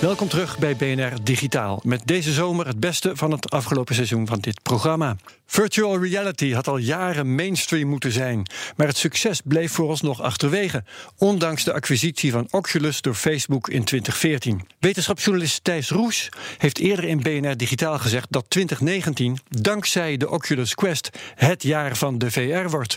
Welkom 0.00 0.28
terug 0.28 0.58
bij 0.58 0.76
BNR 0.76 1.12
Digitaal. 1.22 1.80
Met 1.84 2.00
deze 2.04 2.32
zomer 2.32 2.66
het 2.66 2.80
beste 2.80 3.16
van 3.16 3.30
het 3.30 3.50
afgelopen 3.50 3.94
seizoen 3.94 4.26
van 4.26 4.38
dit 4.38 4.62
programma. 4.62 5.16
Virtual 5.46 6.02
reality 6.02 6.52
had 6.52 6.68
al 6.68 6.76
jaren 6.76 7.34
mainstream 7.34 7.88
moeten 7.88 8.12
zijn, 8.12 8.46
maar 8.76 8.86
het 8.86 8.96
succes 8.96 9.40
bleef 9.44 9.72
vooralsnog 9.72 10.22
achterwege, 10.22 10.84
ondanks 11.16 11.64
de 11.64 11.72
acquisitie 11.72 12.32
van 12.32 12.46
Oculus 12.50 13.00
door 13.00 13.14
Facebook 13.14 13.68
in 13.68 13.84
2014. 13.84 14.66
Wetenschapsjournalist 14.78 15.64
Thijs 15.64 15.90
Roes 15.90 16.28
heeft 16.58 16.78
eerder 16.78 17.04
in 17.04 17.20
BNR 17.20 17.56
Digitaal 17.56 17.98
gezegd 17.98 18.26
dat 18.30 18.44
2019 18.48 19.38
dankzij 19.48 20.16
de 20.16 20.30
Oculus 20.30 20.74
Quest 20.74 21.10
het 21.34 21.62
jaar 21.62 21.96
van 21.96 22.18
de 22.18 22.30
VR 22.30 22.68
wordt. 22.68 22.96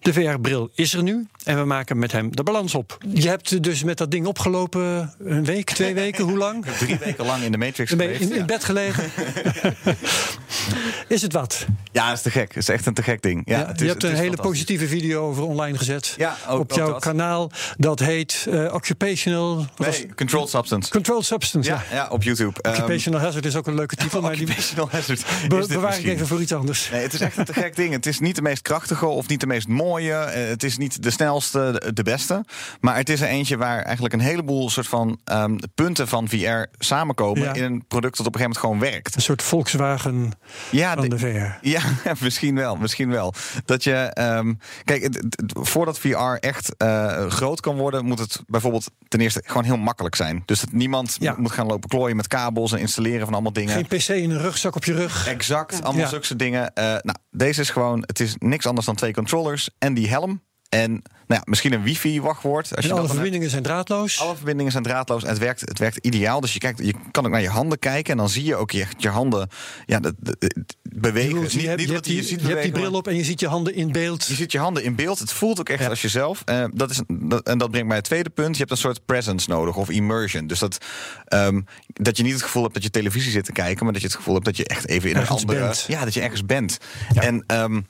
De 0.00 0.12
VR-bril 0.12 0.70
is 0.74 0.94
er 0.94 1.02
nu 1.02 1.26
en 1.44 1.58
we 1.58 1.64
maken 1.64 1.98
met 1.98 2.12
hem 2.12 2.36
de 2.36 2.42
balans 2.42 2.74
op. 2.74 2.98
Je 3.12 3.28
hebt 3.28 3.62
dus 3.62 3.84
met 3.84 3.98
dat 3.98 4.10
ding 4.10 4.26
opgelopen 4.26 5.14
een 5.18 5.44
week, 5.44 5.70
twee 5.70 5.94
weken, 5.94 6.24
hoe 6.32 6.40
lang? 6.40 6.66
Drie 6.78 6.98
weken 6.98 7.24
lang 7.24 7.42
in 7.42 7.52
de 7.52 7.58
Matrix 7.58 7.90
in, 7.90 7.98
geweest. 7.98 8.20
In, 8.20 8.32
in 8.32 8.46
bed 8.46 8.64
gelegen. 8.64 9.04
is 11.08 11.22
het 11.22 11.32
wat? 11.32 11.66
Ja, 11.92 12.12
is 12.12 12.22
te 12.22 12.30
gek. 12.30 12.48
Het 12.48 12.62
is 12.62 12.68
echt 12.68 12.86
een 12.86 12.94
te 12.94 13.02
gek 13.02 13.22
ding. 13.22 13.42
Ja, 13.44 13.58
ja 13.58 13.66
het 13.66 13.74
is, 13.74 13.80
je 13.80 13.90
hebt 13.90 14.02
een 14.02 14.14
hele 14.14 14.36
positieve 14.36 14.88
video 14.88 15.28
over 15.28 15.42
online 15.42 15.78
gezet. 15.78 16.14
Ja, 16.16 16.36
ook, 16.48 16.60
op 16.60 16.72
jouw 16.72 16.86
dat. 16.86 17.00
kanaal. 17.00 17.50
Dat 17.76 17.98
heet 17.98 18.46
uh, 18.48 18.74
Occupational... 18.74 19.66
Nee, 19.76 20.14
Controlled 20.14 20.48
Substance. 20.48 20.90
Controlled 20.90 21.24
Substance, 21.24 21.70
ja. 21.70 21.82
Ja, 21.92 22.08
op 22.08 22.22
YouTube. 22.22 22.62
Occupational 22.62 23.20
um, 23.20 23.26
Hazard 23.26 23.46
is 23.46 23.56
ook 23.56 23.66
een 23.66 23.74
leuke 23.74 23.96
titel. 23.96 24.20
maar 24.20 24.36
die 24.36 24.42
Occupational 24.42 24.88
Hazard. 24.90 25.24
Be 25.48 25.64
bewaar 25.68 25.98
ik 25.98 26.06
even 26.06 26.26
voor 26.26 26.40
iets 26.40 26.52
anders. 26.52 26.90
Nee, 26.90 27.02
het 27.02 27.12
is 27.12 27.20
echt 27.20 27.36
een 27.36 27.44
te 27.44 27.52
gek 27.52 27.76
ding. 27.76 27.92
Het 27.92 28.06
is 28.06 28.18
niet 28.18 28.36
de 28.36 28.42
meest 28.42 28.62
krachtige 28.62 29.06
of 29.06 29.28
niet 29.28 29.40
de 29.40 29.46
meest 29.46 29.68
mooie. 29.68 30.12
Het 30.12 30.62
is 30.62 30.76
niet 30.76 31.02
de 31.02 31.10
snelste, 31.10 31.90
de 31.94 32.02
beste. 32.02 32.44
Maar 32.80 32.96
het 32.96 33.08
is 33.08 33.20
er 33.20 33.28
eentje 33.28 33.56
waar 33.56 33.82
eigenlijk 33.82 34.14
een 34.14 34.20
heleboel 34.20 34.70
soort 34.70 34.86
van 34.86 35.18
um, 35.24 35.58
punten 35.74 36.08
van 36.08 36.21
VR 36.28 36.84
samenkomen. 36.84 37.42
Ja. 37.42 37.54
In 37.54 37.62
een 37.62 37.84
product 37.86 38.16
dat 38.16 38.26
op 38.26 38.34
een 38.34 38.40
gegeven 38.40 38.60
moment 38.60 38.82
gewoon 38.82 38.92
werkt. 38.92 39.14
Een 39.14 39.22
soort 39.22 39.42
Volkswagen 39.42 40.32
ja, 40.70 40.94
van 40.94 41.02
de, 41.02 41.08
de 41.08 41.18
VR. 41.18 41.68
Ja, 41.68 41.82
misschien 42.20 42.54
wel. 42.54 42.76
Misschien 42.76 43.10
wel. 43.10 43.34
Dat 43.64 43.84
je. 43.84 44.16
Um, 44.20 44.58
kijk, 44.84 45.02
het, 45.02 45.14
het, 45.14 45.52
voordat 45.54 45.98
VR 45.98 46.32
echt 46.40 46.74
uh, 46.78 47.26
groot 47.26 47.60
kan 47.60 47.76
worden, 47.76 48.04
moet 48.04 48.18
het 48.18 48.42
bijvoorbeeld 48.46 48.90
ten 49.08 49.20
eerste 49.20 49.42
gewoon 49.44 49.64
heel 49.64 49.76
makkelijk 49.76 50.14
zijn. 50.14 50.42
Dus 50.46 50.60
dat 50.60 50.72
niemand 50.72 51.16
ja. 51.20 51.34
moet 51.38 51.52
gaan 51.52 51.66
lopen 51.66 51.88
klooien 51.88 52.16
met 52.16 52.26
kabels 52.26 52.72
en 52.72 52.78
installeren 52.78 53.24
van 53.24 53.32
allemaal 53.32 53.52
dingen. 53.52 53.86
Geen 53.86 53.98
PC 53.98 54.08
in 54.08 54.30
een 54.30 54.40
rugzak 54.40 54.76
op 54.76 54.84
je 54.84 54.94
rug. 54.94 55.26
Exact, 55.26 55.76
ja. 55.76 55.84
allemaal 55.84 56.08
zulke 56.08 56.36
dingen. 56.36 56.72
Uh, 56.74 56.84
nou, 56.84 57.16
deze 57.30 57.60
is 57.60 57.70
gewoon. 57.70 58.02
Het 58.06 58.20
is 58.20 58.34
niks 58.38 58.66
anders 58.66 58.86
dan 58.86 58.94
twee 58.94 59.12
controllers 59.12 59.70
en 59.78 59.94
die 59.94 60.08
helm. 60.08 60.42
En 60.72 60.90
nou 60.90 61.00
ja, 61.26 61.42
misschien 61.44 61.72
een 61.72 61.82
wifi-wachtwoord. 61.82 62.76
Als 62.76 62.84
je 62.84 62.92
alle 62.92 63.06
verbindingen 63.06 63.40
hebt. 63.40 63.50
zijn 63.50 63.62
draadloos? 63.62 64.20
Alle 64.20 64.34
verbindingen 64.34 64.72
zijn 64.72 64.84
draadloos 64.84 65.22
en 65.22 65.28
het 65.28 65.38
werkt, 65.38 65.60
het 65.60 65.78
werkt 65.78 65.96
ideaal. 65.96 66.40
Dus 66.40 66.52
je, 66.52 66.58
kijkt, 66.58 66.78
je 66.78 66.94
kan 67.10 67.24
ook 67.24 67.30
naar 67.30 67.40
je 67.40 67.48
handen 67.48 67.78
kijken 67.78 68.12
en 68.12 68.18
dan 68.18 68.28
zie 68.28 68.44
je 68.44 68.56
ook 68.56 68.70
je, 68.70 68.86
je 68.96 69.08
handen 69.08 69.48
ja, 69.86 70.00
de, 70.00 70.14
de, 70.18 70.36
de, 70.38 70.64
bewegen. 70.82 71.28
Je, 71.28 71.56
niet, 71.56 71.66
hebt, 71.66 71.78
niet 71.78 71.88
je, 71.88 71.92
hebt 71.92 72.04
die, 72.04 72.16
je, 72.16 72.22
ziet 72.22 72.40
je 72.40 72.46
hebt 72.46 72.62
die 72.62 72.72
bril 72.72 72.92
op 72.92 73.08
en 73.08 73.16
je 73.16 73.24
ziet 73.24 73.40
je 73.40 73.48
handen 73.48 73.74
in 73.74 73.92
beeld. 73.92 74.26
Je 74.26 74.34
ziet 74.34 74.52
je 74.52 74.58
handen 74.58 74.84
in 74.84 74.94
beeld. 74.94 75.18
Het 75.18 75.32
voelt 75.32 75.60
ook 75.60 75.68
echt 75.68 75.82
ja. 75.82 75.88
als 75.88 76.02
jezelf. 76.02 76.42
Uh, 76.46 76.64
dat 76.74 76.90
is, 76.90 77.00
dat, 77.08 77.46
en 77.46 77.58
dat 77.58 77.70
brengt 77.70 77.88
mij 77.88 77.96
het 77.96 78.06
tweede 78.06 78.30
punt. 78.30 78.52
Je 78.52 78.58
hebt 78.58 78.70
een 78.70 78.76
soort 78.76 79.04
presence 79.04 79.50
nodig 79.50 79.76
of 79.76 79.90
immersion. 79.90 80.46
Dus 80.46 80.58
dat, 80.58 80.78
um, 81.28 81.66
dat 81.86 82.16
je 82.16 82.22
niet 82.22 82.32
het 82.32 82.42
gevoel 82.42 82.62
hebt 82.62 82.74
dat 82.74 82.82
je 82.82 82.90
televisie 82.90 83.30
zit 83.30 83.44
te 83.44 83.52
kijken, 83.52 83.84
maar 83.84 83.92
dat 83.92 84.02
je 84.02 84.08
het 84.08 84.16
gevoel 84.16 84.34
hebt 84.34 84.46
dat 84.46 84.56
je 84.56 84.64
echt 84.64 84.88
even 84.88 85.10
in 85.10 85.16
ergens 85.16 85.42
een 85.42 85.48
andere. 85.48 85.66
Bent. 85.66 85.84
Ja, 85.88 86.04
dat 86.04 86.14
je 86.14 86.20
ergens 86.20 86.46
bent. 86.46 86.78
Ja. 87.12 87.22
En. 87.22 87.44
Um, 87.46 87.86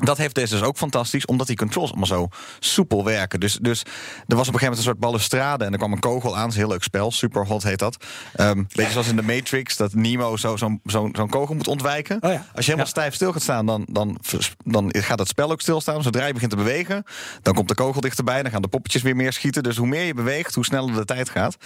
dat 0.00 0.16
heeft 0.16 0.34
deze 0.34 0.54
dus 0.54 0.62
ook 0.62 0.76
fantastisch, 0.76 1.24
omdat 1.24 1.46
die 1.46 1.56
controls 1.56 1.88
allemaal 1.88 2.06
zo 2.06 2.28
soepel 2.58 3.04
werken. 3.04 3.40
Dus, 3.40 3.58
dus 3.62 3.82
er 4.26 4.36
was 4.36 4.48
op 4.48 4.54
een 4.54 4.60
gegeven 4.60 4.60
moment 4.60 4.78
een 4.78 4.82
soort 4.82 4.98
balustrade 4.98 5.64
en 5.64 5.72
er 5.72 5.78
kwam 5.78 5.92
een 5.92 6.00
kogel 6.00 6.36
aan. 6.36 6.40
Dat 6.40 6.48
is 6.48 6.54
een 6.54 6.60
heel 6.60 6.70
leuk 6.70 6.82
spel, 6.82 7.10
Superhot 7.10 7.62
heet 7.62 7.78
dat. 7.78 8.04
Um, 8.40 8.66
beetje 8.74 8.92
zoals 8.92 9.08
in 9.08 9.16
de 9.16 9.22
Matrix, 9.22 9.76
dat 9.76 9.94
Nemo 9.94 10.36
zo'n 10.36 10.58
zo, 10.58 10.78
zo, 10.86 11.08
zo 11.12 11.26
kogel 11.26 11.54
moet 11.54 11.68
ontwijken. 11.68 12.16
Oh 12.20 12.32
ja. 12.32 12.36
Als 12.36 12.66
je 12.66 12.72
helemaal 12.72 12.84
ja. 12.84 12.90
stijf 12.90 13.14
stil 13.14 13.32
gaat 13.32 13.42
staan, 13.42 13.66
dan, 13.66 13.86
dan, 13.90 14.18
dan 14.64 14.94
gaat 14.98 15.18
het 15.18 15.28
spel 15.28 15.50
ook 15.50 15.60
stilstaan. 15.60 16.02
Zodra 16.02 16.26
je 16.26 16.32
begint 16.32 16.50
te 16.50 16.56
bewegen, 16.56 17.04
dan 17.42 17.54
komt 17.54 17.68
de 17.68 17.74
kogel 17.74 18.00
dichterbij. 18.00 18.42
Dan 18.42 18.50
gaan 18.50 18.62
de 18.62 18.68
poppetjes 18.68 19.02
weer 19.02 19.16
meer 19.16 19.32
schieten. 19.32 19.62
Dus 19.62 19.76
hoe 19.76 19.86
meer 19.86 20.04
je 20.04 20.14
beweegt, 20.14 20.54
hoe 20.54 20.64
sneller 20.64 20.94
de 20.94 21.04
tijd 21.04 21.28
gaat. 21.28 21.56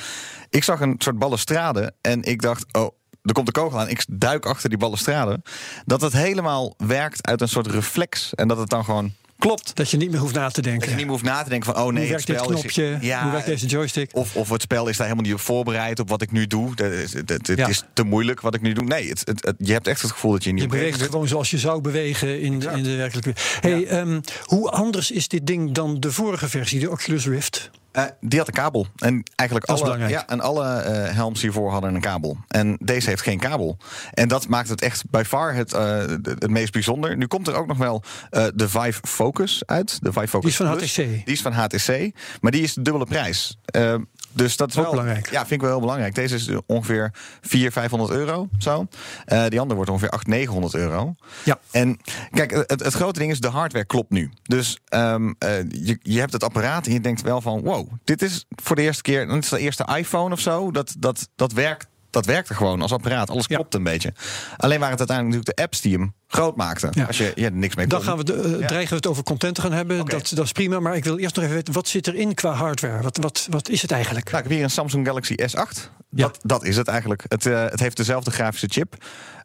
Ik 0.51 0.65
zag 0.65 0.81
een 0.81 0.95
soort 0.99 1.19
balustrade 1.19 1.93
en 2.01 2.23
ik 2.23 2.43
dacht, 2.43 2.65
oh 2.73 2.89
er 3.25 3.33
komt 3.33 3.47
de 3.47 3.53
kogel 3.53 3.81
aan, 3.81 3.89
ik 3.89 4.05
duik 4.09 4.47
achter 4.47 4.69
die 4.69 4.79
balustrade. 4.79 5.41
Dat 5.85 6.01
het 6.01 6.13
helemaal 6.13 6.75
werkt 6.77 7.27
uit 7.27 7.41
een 7.41 7.49
soort 7.49 7.67
reflex. 7.67 8.35
En 8.35 8.49
dat 8.49 8.59
het 8.59 8.69
dan 8.69 8.85
gewoon 8.85 9.13
klopt. 9.39 9.77
Dat 9.77 9.91
je 9.91 9.97
niet 9.97 10.11
meer 10.11 10.21
hoeft 10.21 10.35
na 10.35 10.49
te 10.49 10.63
denken. 10.63 10.81
Dat 10.81 10.89
je 10.89 10.95
niet 10.95 11.05
meer 11.05 11.15
hoeft 11.15 11.25
na 11.25 11.43
te 11.43 11.49
denken 11.49 11.75
van, 11.75 11.83
oh 11.83 11.93
nee, 11.93 12.01
hoe 12.01 12.09
werkt 12.09 12.29
het 12.29 12.37
spel 12.37 12.49
dit 12.49 12.61
knopje, 12.61 12.99
is... 13.01 13.07
Ja, 13.07 13.23
hoe 13.23 13.33
werkt 13.33 13.47
deze 13.47 13.67
joystick? 13.67 14.11
Of, 14.13 14.37
of 14.37 14.49
het 14.49 14.63
spel 14.63 14.89
is 14.89 14.97
daar 14.97 15.07
helemaal 15.07 15.31
niet 15.31 15.41
op 15.41 15.45
voorbereid 15.45 16.01
op 16.01 16.09
wat 16.09 16.23
ik 16.23 16.33
nu 16.33 16.47
doe. 16.47 16.73
Het 16.75 17.51
ja. 17.55 17.69
is 17.69 17.83
te 17.93 18.03
moeilijk 18.03 18.41
wat 18.41 18.55
ik 18.55 18.61
nu 18.61 18.73
doe. 18.73 18.85
Nee, 18.85 19.09
het, 19.09 19.23
het, 19.25 19.45
het, 19.45 19.57
je 19.59 19.73
hebt 19.73 19.87
echt 19.87 20.03
het 20.03 20.11
gevoel 20.11 20.33
dat 20.33 20.45
je 20.45 20.53
niet 20.53 20.63
Je 20.63 20.69
beweegt 20.69 20.99
zit. 20.99 21.11
gewoon 21.11 21.29
zoals 21.29 21.51
je 21.51 21.59
zou 21.59 21.81
bewegen 21.81 22.41
in, 22.41 22.63
in 22.75 22.83
de 22.83 22.97
werkelijke... 22.97 23.35
Hey, 23.61 23.81
ja. 23.81 24.01
um, 24.01 24.21
hoe 24.45 24.71
anders 24.71 25.11
is 25.11 25.29
dit 25.29 25.47
ding 25.47 25.73
dan 25.73 26.01
de 26.01 26.13
vorige 26.13 26.49
versie, 26.49 26.81
de 26.81 26.91
Oculus 26.91 27.27
Rift? 27.27 27.71
Uh, 27.97 28.05
die 28.21 28.39
had 28.39 28.49
een 28.49 28.55
kabel. 28.55 28.87
En 28.97 29.23
eigenlijk 29.35 29.69
dat 29.69 29.83
alle, 29.83 30.09
ja, 30.09 30.27
en 30.29 30.41
alle 30.41 30.65
uh, 30.65 31.15
helms 31.15 31.43
hiervoor 31.43 31.71
hadden 31.71 31.95
een 31.95 32.01
kabel. 32.01 32.37
En 32.49 32.77
deze 32.81 33.09
heeft 33.09 33.23
geen 33.23 33.39
kabel. 33.39 33.77
En 34.13 34.29
dat 34.29 34.49
maakt 34.49 34.69
het 34.69 34.83
echt 34.83 35.11
by 35.11 35.23
far 35.27 35.55
het, 35.55 35.75
uh, 35.75 35.99
het 36.23 36.51
meest 36.51 36.73
bijzonder. 36.73 37.17
Nu 37.17 37.27
komt 37.27 37.49
er 37.49 37.55
ook 37.55 37.67
nog 37.67 37.79
wel 37.79 38.03
de 38.31 38.69
Vive 38.69 39.01
Focus 39.03 39.63
uit. 39.67 39.99
De 40.03 40.13
Vive 40.13 40.29
Focus 40.29 40.57
die 40.57 40.67
is 40.67 40.71
van 40.71 40.77
Plus. 40.77 40.97
HTC. 40.97 41.25
Die 41.25 41.35
is 41.35 41.43
van 41.43 41.53
HTC. 41.53 42.11
Maar 42.41 42.53
die 42.53 42.63
is 42.63 42.75
de 42.75 42.83
dubbele 42.83 43.07
prijs. 43.07 43.59
Dus 44.35 44.57
dat 44.57 44.69
is 44.69 44.77
ook 44.77 44.83
wel 44.83 44.91
belangrijk. 44.91 45.31
Ja, 45.31 45.39
vind 45.39 45.51
ik 45.51 45.61
wel 45.61 45.71
heel 45.71 45.81
belangrijk. 45.81 46.15
Deze 46.15 46.35
is 46.35 46.49
ongeveer 46.67 47.11
400, 47.41 47.73
500 47.73 48.11
euro. 48.11 48.49
Zo. 48.59 48.87
Uh, 49.27 49.45
die 49.49 49.61
andere 49.61 49.75
wordt 49.75 49.91
ongeveer 49.91 50.11
800, 50.11 50.27
900 50.27 50.75
euro. 50.75 51.15
Ja. 51.45 51.59
En 51.71 51.99
kijk, 52.31 52.51
het, 52.51 52.85
het 52.85 52.95
grote 52.95 53.19
ding 53.19 53.31
is, 53.31 53.41
de 53.41 53.49
hardware 53.49 53.85
klopt 53.85 54.11
nu. 54.11 54.31
Dus 54.43 54.79
um, 54.95 55.27
uh, 55.27 55.51
je, 55.71 55.99
je 56.03 56.19
hebt 56.19 56.33
het 56.33 56.45
apparaat 56.45 56.87
en 56.87 56.93
je 56.93 57.01
denkt 57.01 57.23
wel 57.23 57.41
van, 57.41 57.63
wow, 57.63 57.89
dit 58.05 58.23
is 58.23 58.45
voor 58.49 58.77
de 58.77 58.83
eerste 58.83 59.03
keer, 59.03 59.29
dit 59.29 59.43
is 59.43 59.49
de 59.49 59.59
eerste 59.59 59.89
iPhone 59.97 60.33
of 60.33 60.41
zo. 60.41 60.71
Dat, 60.71 60.95
dat, 60.99 61.29
dat 61.37 61.53
werkt. 61.53 61.87
Dat 62.15 62.27
werkte 62.27 62.55
gewoon 62.55 62.83
als 62.83 62.93
apparaat. 62.93 63.31
Alles 63.31 63.47
klopt 63.47 63.73
ja. 63.73 63.79
een 63.79 63.85
beetje. 63.85 64.13
Alleen 64.57 64.79
waren 64.79 64.99
het 64.99 65.09
uiteindelijk 65.09 65.37
natuurlijk 65.37 65.57
de 65.57 65.63
apps 65.63 65.81
die 65.81 65.93
hem 65.93 66.15
groot 66.27 66.57
maakten. 66.57 66.91
Ja. 66.93 67.05
Als 67.05 67.19
je, 67.19 67.33
je 67.35 67.51
niks 67.51 67.75
mee 67.75 67.87
kon. 67.87 67.99
Dan 67.99 68.09
gaan 68.09 68.17
we 68.17 68.25
de, 68.25 68.33
uh, 68.33 68.61
ja. 68.61 68.67
dreigen 68.67 68.89
we 68.89 68.97
het 68.97 69.07
over 69.07 69.23
content 69.23 69.55
te 69.55 69.61
gaan 69.61 69.73
hebben. 69.73 70.01
Okay. 70.01 70.19
Dat, 70.19 70.33
dat 70.35 70.45
is 70.45 70.53
prima. 70.53 70.81
Maar 70.81 70.97
ik 70.97 71.05
wil 71.05 71.19
eerst 71.19 71.35
nog 71.35 71.45
even 71.45 71.57
weten, 71.57 71.75
wat 71.75 71.89
zit 71.89 72.07
erin 72.07 72.35
qua 72.35 72.53
hardware? 72.53 73.03
Wat, 73.03 73.17
wat, 73.17 73.47
wat 73.51 73.69
is 73.69 73.83
het 73.83 73.91
eigenlijk? 73.91 74.25
Nou, 74.25 74.37
ik 74.37 74.43
heb 74.43 74.53
hier 74.53 74.65
een 74.65 74.71
Samsung 74.71 75.07
Galaxy 75.07 75.35
S8. 75.35 75.93
Dat, 76.11 76.39
dat 76.43 76.65
is 76.65 76.77
het 76.77 76.89
eigenlijk. 76.89 77.25
Het, 77.29 77.45
uh, 77.45 77.65
het 77.65 77.81
heeft 77.81 77.97
dezelfde 77.97 78.31
grafische 78.31 78.69
chip. 78.71 78.95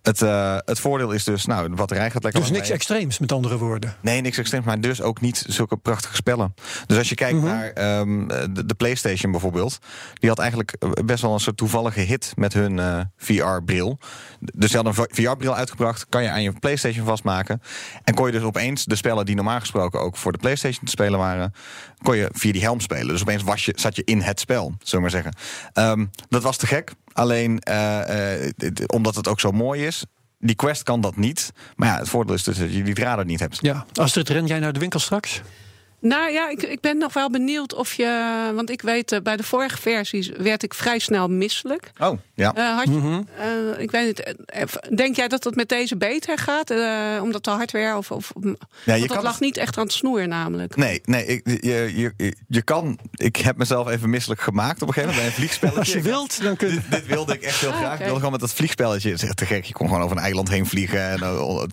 Het, 0.01 0.21
eh, 0.21 0.57
het 0.65 0.79
voordeel 0.79 1.11
is 1.11 1.23
dus, 1.23 1.45
nou, 1.45 1.69
de 1.69 1.75
batterij 1.75 2.11
gaat 2.11 2.23
lekker 2.23 2.41
Dus 2.41 2.51
niks 2.51 2.63
mee. 2.67 2.73
extreems, 2.77 3.19
met 3.19 3.31
andere 3.31 3.57
woorden. 3.57 3.95
Nee, 4.01 4.21
niks 4.21 4.37
extreems, 4.37 4.65
maar 4.65 4.81
dus 4.81 5.01
ook 5.01 5.21
niet 5.21 5.43
zulke 5.47 5.77
prachtige 5.77 6.15
spellen. 6.15 6.53
Dus 6.85 6.97
als 6.97 7.09
je 7.09 7.15
kijkt 7.15 7.35
Mhm. 7.37 7.45
naar 7.45 7.69
ehm, 7.71 8.27
de, 8.53 8.65
de 8.65 8.73
PlayStation 8.73 9.31
bijvoorbeeld, 9.31 9.79
die 10.13 10.29
had 10.29 10.39
eigenlijk 10.39 10.75
eh, 10.79 10.89
best 11.05 11.21
wel 11.21 11.33
een 11.33 11.39
soort 11.39 11.57
toevallige 11.57 11.99
hit 11.99 12.31
met 12.35 12.53
hun 12.53 12.79
eh, 12.79 12.99
VR-bril. 13.17 13.99
Dus 14.39 14.69
ze 14.71 14.75
hadden 14.75 14.93
een 14.97 15.07
VR-bril 15.11 15.55
uitgebracht, 15.55 16.05
kan 16.09 16.23
je 16.23 16.29
aan 16.29 16.41
je 16.41 16.51
PlayStation 16.59 17.05
vastmaken. 17.05 17.61
En 18.03 18.13
kon 18.13 18.25
je 18.25 18.31
dus 18.31 18.41
opeens 18.41 18.85
de 18.85 18.95
spellen 18.95 19.25
die 19.25 19.35
normaal 19.35 19.59
gesproken 19.59 19.99
ook 20.01 20.17
voor 20.17 20.31
de 20.31 20.37
PlayStation 20.37 20.83
te 20.85 20.91
spelen 20.91 21.19
waren, 21.19 21.53
kon 22.01 22.15
je 22.17 22.29
via 22.33 22.51
die 22.51 22.61
helm 22.61 22.79
spelen. 22.79 23.07
Dus 23.07 23.21
opeens 23.21 23.43
was 23.43 23.65
je, 23.65 23.73
zat 23.75 23.95
je 23.95 24.01
in 24.05 24.21
het 24.21 24.39
spel, 24.39 24.73
zullen 24.83 25.05
we 25.05 25.11
maar 25.11 25.23
zeggen. 25.23 25.33
Ehm, 25.73 26.05
dat 26.29 26.43
was 26.43 26.57
te 26.57 26.67
gek. 26.67 26.91
Alleen 27.19 27.59
eh, 27.59 28.45
eh, 28.47 28.53
omdat 28.88 29.15
het 29.15 29.27
ook 29.27 29.39
zo 29.39 29.51
mooi 29.51 29.85
is. 29.85 30.03
Die 30.39 30.55
Quest 30.55 30.83
kan 30.83 31.01
dat 31.01 31.15
niet. 31.15 31.51
Maar 31.75 31.88
ja, 31.88 31.97
het 31.97 32.09
voordeel 32.09 32.35
is 32.35 32.43
dus 32.43 32.57
dat 32.57 32.73
je 32.73 32.83
die 32.83 32.93
draden 32.93 33.27
niet 33.27 33.39
hebt. 33.39 33.57
Ja. 33.61 33.85
Astrid, 33.93 34.29
ren 34.29 34.45
jij 34.45 34.59
naar 34.59 34.73
de 34.73 34.79
winkel 34.79 34.99
straks? 34.99 35.41
Nou 36.01 36.31
ja, 36.31 36.49
ik, 36.49 36.63
ik 36.63 36.81
ben 36.81 36.97
nog 36.97 37.13
wel 37.13 37.29
benieuwd 37.29 37.73
of 37.73 37.93
je. 37.93 38.51
Want 38.55 38.69
ik 38.69 38.81
weet, 38.81 39.11
eh, 39.11 39.19
bij 39.21 39.37
de 39.37 39.43
vorige 39.43 39.77
versies 39.77 40.29
werd 40.37 40.63
ik 40.63 40.73
vrij 40.73 40.99
snel 40.99 41.27
misselijk. 41.27 41.91
Oh, 41.97 42.19
ja. 42.33 42.53
Eh, 42.55 42.75
had 42.75 42.85
je, 42.87 43.23
eh, 43.75 43.81
ik 43.81 43.91
weet 43.91 44.05
niet, 44.05 44.35
denk 44.97 45.15
jij 45.15 45.27
dat 45.27 45.43
het 45.43 45.55
met 45.55 45.69
deze 45.69 45.97
beter 45.97 46.37
gaat? 46.37 46.69
Eh, 46.69 47.19
omdat 47.21 47.43
de 47.43 47.49
hardware 47.49 47.97
of. 47.97 48.11
of 48.11 48.31
Ja, 48.41 48.43
je 48.43 48.53
want 48.85 48.99
dat 49.01 49.07
kan 49.07 49.23
lag 49.23 49.31
het- 49.31 49.41
niet 49.41 49.57
echt 49.57 49.77
aan 49.77 49.83
het 49.83 49.93
snoer, 49.93 50.27
namelijk. 50.27 50.75
Nee, 50.75 51.01
nee 51.05 51.25
ik, 51.25 51.41
je, 51.63 51.91
je, 52.17 52.33
je 52.47 52.61
kan. 52.61 52.99
Ik 53.11 53.35
heb 53.35 53.57
mezelf 53.57 53.89
even 53.89 54.09
misselijk 54.09 54.41
gemaakt 54.41 54.81
op 54.81 54.87
een 54.87 54.93
gegeven 54.93 55.15
moment 55.15 55.35
bij 55.35 55.35
een 55.35 55.47
vliegspelletje. 55.47 55.79
Als 55.79 55.93
je 55.93 56.01
wilt, 56.01 56.43
dan 56.43 56.55
kun 56.55 56.67
je... 56.67 56.73
Dit, 56.73 56.91
dit 56.91 57.05
wilde 57.05 57.33
ik 57.33 57.41
echt 57.41 57.59
heel 57.59 57.69
Ah, 57.71 57.77
graag. 57.77 57.93
Ik 57.93 57.99
wilde 57.99 58.15
gewoon 58.15 58.31
met 58.31 58.39
dat 58.41 58.53
vliegspelletje. 58.53 59.09
Het 59.11 59.21
is 59.21 59.27
echt 59.27 59.37
te 59.37 59.45
gek. 59.45 59.65
Je 59.65 59.73
kon 59.73 59.87
gewoon 59.87 60.03
over 60.03 60.17
een 60.17 60.23
eiland 60.23 60.49
heen 60.49 60.65
vliegen 60.65 61.09
en 61.09 61.23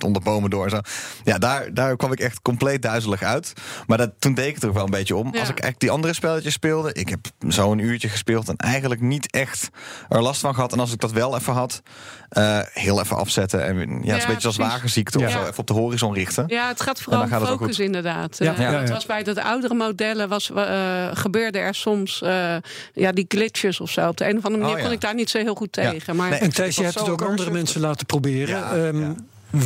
onder 0.04 0.22
bomen 0.22 0.50
door 0.50 0.64
en 0.64 0.70
zo. 0.70 0.80
Ja, 1.24 1.38
daar, 1.38 1.74
daar 1.74 1.96
kwam 1.96 2.12
ik 2.12 2.20
echt 2.20 2.42
compleet 2.42 2.82
duizelig 2.82 3.22
uit. 3.22 3.52
Maar 3.86 3.98
dat, 3.98 4.10
toen 4.18 4.34
deed 4.34 4.46
ik 4.46 4.54
het 4.54 4.62
er 4.62 4.72
wel 4.72 4.84
een 4.84 4.90
beetje 4.90 5.16
om. 5.16 5.28
Ja. 5.34 5.40
Als 5.40 5.48
ik 5.48 5.58
echt 5.60 5.80
die 5.80 5.90
andere 5.90 6.14
spelletjes 6.14 6.52
speelde. 6.52 6.92
Ik 6.92 7.08
heb 7.08 7.26
zo 7.48 7.72
een 7.72 7.78
uurtje 7.78 8.08
gespeeld 8.08 8.48
en 8.48 8.56
eigenlijk 8.56 9.00
niet 9.00 9.30
echt 9.30 9.68
er 10.08 10.22
last 10.22 10.40
van 10.40 10.54
gehad. 10.54 10.72
En 10.72 10.78
als 10.80 10.92
ik 10.92 11.00
dat 11.00 11.12
wel 11.12 11.36
even 11.36 11.52
had, 11.52 11.82
eh, 12.28 12.58
heel 12.72 13.00
even 13.00 13.16
afzetten. 13.16 13.64
En 13.64 13.76
ja, 13.76 13.84
het 13.84 13.96
is 13.96 14.02
een 14.02 14.06
beetje 14.10 14.34
precies. 14.34 14.56
wagenziekte 14.56 15.18
Ja. 15.18 15.26
of 15.26 15.32
zo. 15.32 15.40
Even 15.40 15.58
op 15.58 15.66
de 15.66 15.72
horizon 15.72 16.14
richten. 16.14 16.44
Ja, 16.46 16.68
het 16.68 16.80
gaat 16.80 17.00
vooral 17.00 17.18
En 17.20 17.24
om 17.24 17.30
dan 17.30 17.38
gaat 17.38 17.48
het 17.48 17.56
ook 17.58 17.62
focus 17.64 17.84
inderdaad. 17.84 18.38
Ja, 18.38 18.52
Eh, 18.52 18.58
ja, 18.60 18.72
Het 18.80 18.90
was 18.90 19.06
bij 19.06 19.22
de 19.22 19.42
oudere 19.42 19.74
modellen 19.74 20.28
was, 20.28 20.50
eh, 20.50 21.06
gebeurde 21.12 21.58
er 21.58 21.74
soms 21.74 22.22
eh, 22.22 22.56
ja, 22.92 23.12
die 23.12 23.24
glitches 23.28 23.80
of 23.80 23.90
zo. 23.90 24.08
Op 24.08 24.16
de 24.16 24.28
een 24.28 24.36
of 24.36 24.44
andere 24.44 24.62
manier 24.62 24.74
Oh, 24.74 24.78
ja. 24.80 24.84
kon 24.86 24.94
ik 24.94 25.00
daar 25.00 25.14
niet 25.14 25.30
zo 25.30 25.38
heel 25.38 25.54
goed 25.54 25.76
Ja. 25.76 25.90
tegen. 25.90 26.16
Maar 26.16 26.30
Nee, 26.30 26.38
En 26.38 26.50
Thijs, 26.52 26.76
je 26.76 26.82
hebt 26.82 26.98
het 26.98 27.08
ook 27.08 27.22
andere 27.22 27.50
mensen 27.50 27.80
laten 27.80 28.06
proberen. 28.06 28.48
Ja, 28.58 28.72
Ehm, 28.72 29.00
ja. 29.00 29.14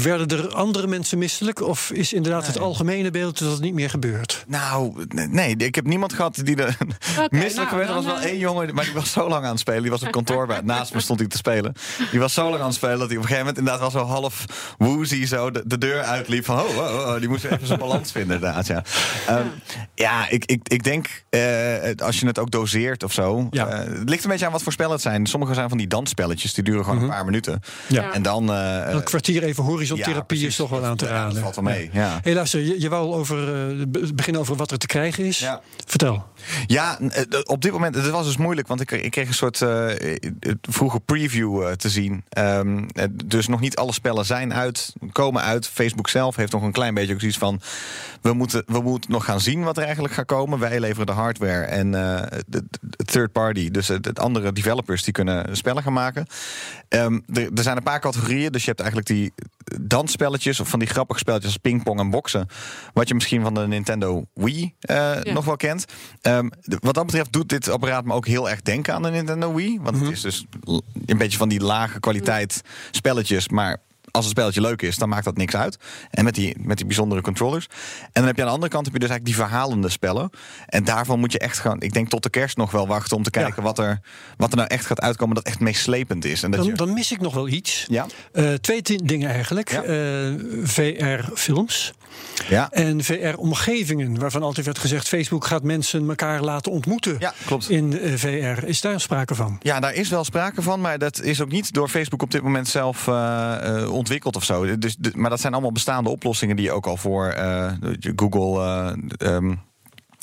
Werden 0.02 0.38
er 0.38 0.48
andere 0.54 0.86
mensen 0.86 1.18
misselijk? 1.18 1.60
Of 1.62 1.90
is 1.90 2.12
inderdaad 2.12 2.46
het 2.46 2.58
algemene 2.58 3.10
beeld 3.10 3.38
dat 3.38 3.50
het 3.52 3.60
niet 3.60 3.74
meer 3.74 3.90
gebeurt? 3.90 4.44
Nou, 4.46 5.06
nee, 5.30 5.56
ik 5.56 5.74
heb 5.74 5.86
niemand 5.86 6.12
gehad 6.12 6.40
die 6.44 6.56
er 6.56 6.76
misselijk 7.30 7.54
nou, 7.56 7.68
geweest. 7.68 7.88
Er 7.88 7.94
was 7.94 8.04
wel 8.04 8.18
eh. 8.20 8.24
één 8.24 8.38
jongen, 8.38 8.74
maar 8.74 8.84
die 8.84 8.94
was 8.94 9.12
zo 9.12 9.28
lang 9.28 9.44
aan 9.44 9.50
het 9.50 9.60
spelen. 9.60 9.82
Die 9.82 9.90
was 9.90 10.02
op 10.02 10.10
kantoor, 10.10 10.46
bij, 10.46 10.60
naast 10.64 10.94
me 10.94 11.00
stond 11.00 11.18
hij 11.18 11.28
te 11.28 11.36
spelen. 11.36 11.72
Die 12.10 12.20
was 12.20 12.34
zo 12.34 12.48
lang 12.50 12.60
aan 12.60 12.66
het 12.66 12.74
spelen 12.74 12.98
dat 12.98 13.08
hij 13.08 13.16
op 13.16 13.22
een 13.22 13.28
gegeven 13.28 13.46
moment 13.46 13.58
inderdaad 13.58 13.92
wel 13.92 14.02
zo 14.02 14.08
half 14.08 14.44
woozy 14.78 15.26
zo 15.26 15.50
de, 15.50 15.62
de 15.66 15.78
deur 15.78 16.02
uitliep. 16.02 16.44
Van, 16.44 16.58
oh, 16.60 16.76
oh, 16.76 16.84
oh, 16.84 17.18
die 17.18 17.28
moest 17.28 17.44
even 17.44 17.66
zijn 17.66 17.78
balans 17.78 18.12
vinden 18.20 18.34
inderdaad, 18.34 18.66
ja. 18.66 18.82
Ehm, 19.26 19.46
ja, 19.94 20.28
ik, 20.28 20.44
ik, 20.44 20.68
ik 20.68 20.82
denk, 20.82 21.24
eh, 21.30 21.40
als 21.96 22.20
je 22.20 22.26
het 22.26 22.38
ook 22.38 22.50
doseert 22.50 23.02
of 23.02 23.12
zo. 23.12 23.46
Ja. 23.50 23.66
eh, 23.66 23.78
het 23.98 24.08
ligt 24.08 24.24
een 24.24 24.30
beetje 24.30 24.46
aan 24.46 24.52
wat 24.52 24.62
voor 24.62 24.72
spellen 24.72 24.92
het 24.92 25.02
zijn. 25.02 25.26
Sommige 25.26 25.54
zijn 25.54 25.68
van 25.68 25.78
die 25.78 25.86
dansspelletjes, 25.86 26.54
die 26.54 26.64
duren 26.64 26.84
gewoon 26.84 27.02
een 27.02 27.08
paar 27.08 27.24
minuten. 27.24 27.60
Ja. 27.86 28.12
En 28.12 28.22
dan... 28.22 28.52
eh, 28.52 28.90
Een 28.90 29.02
kwartier 29.02 29.42
even 29.42 29.64
ja, 29.64 29.79
horizontherapie 29.80 30.24
precies. 30.26 30.46
is 30.46 30.56
toch 30.56 30.70
wel 30.70 30.84
aan 30.84 30.96
te 30.96 31.04
Ja, 31.04 31.10
raden. 31.10 31.32
dat 31.34 31.42
valt 31.42 31.54
wel 31.54 31.64
mee, 31.64 31.90
ja. 31.92 32.20
Luister, 32.24 32.60
je, 32.60 32.80
je 32.80 32.88
wou 32.88 33.12
over, 33.14 33.36
be- 33.88 34.14
beginnen 34.14 34.40
over 34.42 34.56
wat 34.56 34.70
er 34.70 34.78
te 34.78 34.86
krijgen 34.86 35.24
is. 35.24 35.38
Ja. 35.38 35.60
Vertel. 35.86 36.24
Ja, 36.66 36.98
eh, 37.00 37.22
op 37.44 37.62
dit 37.62 37.72
moment, 37.72 37.94
het 37.94 38.10
was 38.10 38.26
dus 38.26 38.36
moeilijk, 38.36 38.68
want 38.68 38.80
ik, 38.80 38.90
ik 38.90 39.10
kreeg 39.10 39.28
een 39.28 39.34
soort 39.34 39.62
eh, 39.62 39.86
vroege 40.62 41.00
preview 41.00 41.72
te 41.74 41.88
zien. 41.88 42.24
Ehm, 42.28 42.84
eh, 42.92 43.04
dus 43.24 43.46
nog 43.48 43.60
niet 43.60 43.76
alle 43.76 43.92
spellen 43.92 44.24
zijn 44.24 44.54
uit, 44.54 44.92
komen 45.12 45.42
uit. 45.42 45.66
Facebook 45.66 46.08
zelf 46.08 46.36
heeft 46.36 46.52
nog 46.52 46.62
een 46.62 46.72
klein 46.72 46.94
beetje 46.94 47.12
ook 47.14 47.20
zoiets 47.20 47.38
van, 47.38 47.60
we 48.20 48.32
moeten, 48.32 48.62
we 48.66 48.80
moeten 48.80 49.10
nog 49.10 49.24
gaan 49.24 49.40
zien 49.40 49.62
wat 49.62 49.76
er 49.76 49.84
eigenlijk 49.84 50.14
gaat 50.14 50.26
komen. 50.26 50.58
Wij 50.58 50.80
leveren 50.80 51.06
de 51.06 51.12
hardware 51.12 51.64
en 51.64 51.90
de, 52.46 52.64
third 53.04 53.32
party, 53.32 53.70
dus 53.70 53.88
het, 53.88 54.04
het 54.04 54.18
andere 54.18 54.52
developers 54.52 55.02
die 55.02 55.12
kunnen 55.12 55.56
spellen 55.56 55.82
gaan 55.82 55.92
maken. 55.92 56.26
Ehm, 56.88 57.18
er, 57.32 57.48
er 57.54 57.62
zijn 57.62 57.76
een 57.76 57.82
paar 57.82 58.00
categorieën, 58.00 58.52
dus 58.52 58.60
je 58.62 58.68
hebt 58.68 58.80
eigenlijk 58.80 59.08
die 59.10 59.32
dansspelletjes 59.80 60.60
of 60.60 60.68
van 60.68 60.78
die 60.78 60.88
grappige 60.88 61.18
spelletjes 61.18 61.52
als 61.52 61.60
pingpong 61.62 62.00
en 62.00 62.10
boksen, 62.10 62.46
wat 62.92 63.08
je 63.08 63.14
misschien 63.14 63.42
van 63.42 63.54
de 63.54 63.66
Nintendo 63.66 64.24
Wii 64.34 64.74
eh, 64.80 65.16
nog 65.22 65.44
wel 65.44 65.56
kent. 65.56 65.84
Ehm, 66.20 66.48
wat 66.80 66.94
dat 66.94 67.06
betreft 67.06 67.32
doet 67.32 67.48
dit 67.48 67.68
apparaat 67.68 68.04
me 68.04 68.14
ook 68.14 68.26
heel 68.26 68.50
erg 68.50 68.62
denken 68.62 68.94
aan 68.94 69.02
de 69.02 69.10
Nintendo 69.10 69.54
Wii. 69.54 69.78
Want 69.80 70.00
het 70.00 70.10
is 70.10 70.20
dus 70.20 70.46
een 71.06 71.18
beetje 71.18 71.38
van 71.38 71.48
die 71.48 71.60
lage 71.60 72.00
kwaliteit 72.00 72.62
spelletjes. 72.90 73.48
Maar 73.48 73.78
als 74.10 74.24
het 74.24 74.34
spelletje 74.34 74.60
leuk 74.60 74.82
is, 74.82 74.96
dan 74.96 75.08
maakt 75.08 75.24
dat 75.24 75.36
niks 75.36 75.56
uit. 75.56 75.78
En 76.10 76.24
met 76.24 76.34
die, 76.34 76.56
met 76.60 76.76
die 76.76 76.86
bijzondere 76.86 77.20
controllers. 77.20 77.66
En 78.02 78.08
dan 78.12 78.24
heb 78.24 78.36
je 78.36 78.40
aan 78.42 78.48
de 78.48 78.54
andere 78.54 78.72
kant 78.72 78.84
heb 78.84 78.94
je 78.94 79.00
dus 79.00 79.08
eigenlijk 79.10 79.38
die 79.38 79.46
verhalende 79.48 79.88
spellen. 79.88 80.30
En 80.66 80.84
daarvan 80.84 81.18
moet 81.20 81.32
je 81.32 81.38
echt 81.38 81.58
gaan. 81.58 81.80
Ik 81.80 81.92
denk 81.92 82.08
tot 82.08 82.22
de 82.22 82.30
kerst 82.30 82.56
nog 82.56 82.70
wel 82.70 82.86
wachten 82.86 83.16
om 83.16 83.22
te 83.22 83.30
kijken 83.30 83.62
wat, 83.62 83.78
er, 83.78 84.00
wat 84.36 84.50
er 84.50 84.56
nou 84.56 84.68
echt 84.68 84.86
gaat 84.86 85.00
uitkomen 85.00 85.34
dat 85.34 85.44
echt 85.44 85.60
meeslepend 85.60 86.24
is. 86.24 86.42
En 86.42 86.50
dat 86.50 86.60
Dan, 86.60 86.68
je, 86.68 86.74
dan 86.74 86.92
mis 86.92 87.12
ik 87.12 87.20
nog 87.20 87.34
wel 87.34 87.48
iets. 87.48 87.86
ja, 87.88 88.06
Eh, 88.32 88.52
twee 88.52 88.82
dingen 88.82 89.30
eigenlijk. 89.30 89.70
Ja. 89.70 89.82
VR-films 90.62 91.92
ja. 92.48 92.70
en 92.70 93.04
VR-omgevingen. 93.04 94.18
Waarvan 94.18 94.42
altijd 94.42 94.66
werd 94.66 94.78
gezegd... 94.78 95.08
Facebook 95.08 95.44
gaat 95.46 95.62
mensen 95.62 96.08
elkaar 96.08 96.42
laten 96.42 96.72
ontmoeten 96.72 97.16
Ja, 97.18 97.34
klopt. 97.46 97.70
in 97.70 97.98
eh, 98.00 98.12
VR. 98.14 98.64
Is 98.64 98.80
daar 98.80 99.00
sprake 99.00 99.34
van? 99.34 99.58
Ja, 99.62 99.80
daar 99.80 99.94
is 99.94 100.08
wel 100.08 100.24
sprake 100.24 100.62
van, 100.62 100.80
maar 100.80 100.98
dat 100.98 101.20
is 101.20 101.40
ook 101.40 101.50
niet 101.50 101.72
door 101.72 101.88
Facebook 101.88 102.22
op 102.22 102.30
dit 102.30 102.42
moment 102.42 102.68
zelf 102.68 103.08
eh, 103.08 103.82
eh, 103.82 103.92
ontwikkeld 103.92 104.36
of 104.36 104.44
zo. 104.44 104.78
Dus, 104.78 104.96
maar 105.14 105.30
dat 105.30 105.40
zijn 105.40 105.52
allemaal 105.52 105.72
bestaande 105.72 106.10
oplossingen 106.10 106.56
die 106.56 106.64
je 106.64 106.72
ook 106.72 106.86
al 106.86 106.96
voor 106.96 107.34
Google. 108.16 108.60
eh, 109.18 109.34
ehm, 109.34 109.54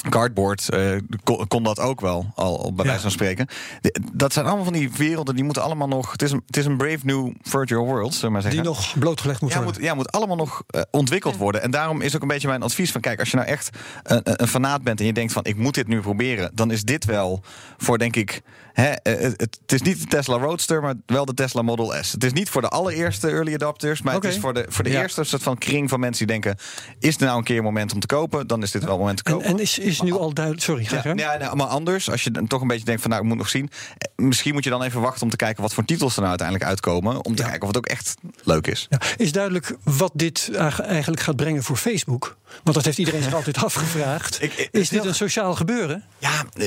Cardboard 0.10 0.70
eh, 0.70 0.92
kon, 1.24 1.48
kon 1.48 1.64
dat 1.64 1.80
ook 1.80 2.02
wel, 2.02 2.32
al, 2.36 2.64
al 2.64 2.74
bij 2.74 2.84
Ja. 2.86 2.90
wijze 2.90 3.02
van 3.02 3.12
spreken. 3.12 3.48
De- 3.82 4.00
dat 4.14 4.34
zijn 4.34 4.46
allemaal 4.46 4.64
van 4.64 4.74
die 4.74 4.92
werelden, 4.92 5.36
die 5.36 5.44
moeten 5.44 5.64
allemaal 5.64 5.88
nog... 5.88 6.12
Het 6.12 6.22
is 6.22 6.32
een, 6.32 6.44
het 6.46 6.58
is 6.58 6.66
een 6.66 6.78
brave 6.78 7.00
new 7.06 7.32
virtual 7.42 7.86
world, 7.86 8.14
zullen 8.14 8.26
we 8.28 8.32
maar 8.32 8.42
zeggen. 8.42 8.62
Die 8.62 8.72
nog 8.72 9.00
blootgelegd 9.00 9.42
moet 9.42 9.52
Ja, 9.52 9.58
worden. 9.58 9.76
moet, 9.76 9.84
ja, 9.90 9.96
moet 9.96 10.12
allemaal 10.12 10.36
nog 10.36 10.64
eh, 10.68 10.82
ontwikkeld 10.92 11.38
worden. 11.38 11.62
En 11.62 11.72
daarom 11.72 12.02
is 12.02 12.16
ook 12.16 12.22
een 12.22 12.28
beetje 12.28 12.48
mijn 12.48 12.64
advies 12.64 12.92
van... 12.92 13.02
kijk, 13.02 13.20
als 13.20 13.30
je 13.32 13.36
nou 13.38 13.48
echt 13.50 13.70
een, 14.04 14.22
een 14.24 14.48
fanaat 14.48 14.84
bent 14.84 15.00
en 15.00 15.06
je 15.06 15.14
denkt 15.14 15.34
van... 15.34 15.44
ik 15.46 15.56
moet 15.58 15.74
dit 15.76 15.88
nu 15.88 16.00
proberen, 16.02 16.52
dan 16.54 16.72
is 16.72 16.84
dit 16.84 17.06
wel 17.06 17.42
voor, 17.78 17.98
denk 17.98 18.16
ik... 18.16 18.42
Hè, 18.78 18.90
eh, 18.90 19.20
het, 19.22 19.40
het 19.62 19.72
is 19.72 19.82
niet 19.82 20.00
de 20.02 20.06
Tesla 20.08 20.38
Roadster, 20.38 20.82
maar 20.82 20.94
wel 21.06 21.26
de 21.26 21.34
Tesla 21.34 21.62
Model 21.62 21.94
S. 22.04 22.12
Het 22.12 22.24
is 22.24 22.34
niet 22.34 22.50
voor 22.50 22.62
de 22.62 22.68
allereerste 22.70 23.28
early 23.30 23.54
adopters... 23.54 24.02
maar 24.02 24.14
het 24.14 24.24
is 24.24 24.38
voor 24.38 24.54
de, 24.54 24.66
voor 24.70 24.84
de 24.84 24.90
Ja. 24.90 25.02
eerste 25.02 25.24
soort 25.24 25.44
van 25.44 25.58
kring 25.58 25.90
van 25.90 26.00
mensen 26.00 26.28
die 26.28 26.40
denken... 26.42 26.58
is 27.00 27.16
er 27.16 27.26
nou 27.26 27.38
een 27.38 27.44
keer 27.44 27.58
een 27.58 27.64
moment 27.64 27.94
om 27.94 28.00
te 28.00 28.08
kopen? 28.08 28.48
Dan 28.48 28.64
is 28.64 28.72
dit 28.72 28.84
wel 28.84 28.94
een 28.94 29.00
moment 29.00 29.18
te 29.18 29.24
En, 29.24 29.32
kopen. 29.32 29.48
en 29.50 29.60
is, 29.60 29.80
is 29.80 30.02
nu 30.02 30.12
al 30.14 30.34
duidelijk... 30.34 30.66
Sorry, 30.66 30.84
ga 30.86 31.02
Ja, 31.04 31.14
ja, 31.16 31.38
nou, 31.38 31.56
maar 31.56 31.68
anders, 31.68 32.10
als 32.12 32.24
je 32.24 32.32
dan 32.32 32.48
toch 32.48 32.62
een 32.62 32.68
beetje 32.68 32.86
denkt 32.86 33.02
van 33.02 33.10
nou, 33.10 33.22
ik 33.24 33.28
moet 33.28 33.38
nog 33.38 33.50
zien. 33.50 33.70
eh, 33.98 34.26
Misschien 34.26 34.54
moet 34.54 34.64
je 34.64 34.70
dan 34.70 34.84
even 34.84 35.02
wachten 35.02 35.24
om 35.24 35.30
te 35.30 35.36
kijken 35.36 35.62
wat 35.62 35.74
voor 35.74 35.86
titels 35.86 36.12
er 36.14 36.18
nou 36.18 36.30
uiteindelijk 36.30 36.70
uitkomen. 36.70 37.26
Om 37.26 37.36
te 37.36 37.42
Ja. 37.42 37.48
kijken 37.50 37.62
of 37.62 37.76
het 37.76 37.78
ook 37.78 37.86
echt 37.88 38.16
leuk 38.44 38.68
is. 38.68 38.88
Ja, 38.90 39.00
is 39.18 39.32
duidelijk 39.32 39.76
wat 39.84 40.12
dit 40.14 40.50
eigenlijk 40.82 41.22
gaat 41.22 41.36
brengen 41.36 41.64
voor 41.64 41.76
Facebook? 41.78 42.38
Want 42.64 42.76
dat 42.76 42.86
heeft 42.86 42.98
iedereen 42.98 43.24
zich 43.24 43.34
altijd 43.42 43.58
afgevraagd. 43.58 44.42
Ik- 44.42 44.54
ik- 44.54 44.70
is 44.72 44.90
dit 44.90 45.06
een 45.06 45.16
sociaal 45.16 45.56
gebeuren? 45.56 46.04
Ja, 46.20 46.46
eh, 46.54 46.66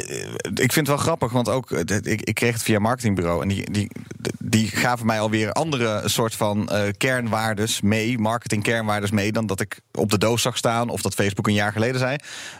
ik 0.54 0.72
vind 0.72 0.74
het 0.74 0.86
wel 0.86 0.96
grappig, 0.96 1.32
want 1.32 1.48
ook 1.48 1.70
eh, 1.70 1.98
ik, 2.06 2.20
ik 2.22 2.34
kreeg 2.34 2.52
het 2.52 2.62
via 2.62 2.76
een 2.76 2.82
marketingbureau 2.82 3.42
en 3.42 3.48
die, 3.48 3.70
die, 3.70 3.90
die 4.38 4.68
gaven 4.68 5.06
mij 5.06 5.20
alweer 5.20 5.52
andere 5.52 6.02
soort 6.08 6.34
van 6.34 6.68
eh, 6.68 6.82
kernwaardes 6.96 7.80
mee, 7.80 8.18
marketing 8.18 8.62
kernwaardes 8.62 9.10
mee, 9.10 9.32
dan 9.32 9.46
dat 9.46 9.60
ik 9.60 9.80
op 9.92 10.10
de 10.10 10.18
doos 10.18 10.42
zag 10.42 10.56
staan 10.56 10.88
of 10.88 11.02
dat 11.02 11.14
Facebook 11.14 11.46
een 11.46 11.54
jaar 11.54 11.72
geleden 11.72 11.98
zei. 12.00 12.16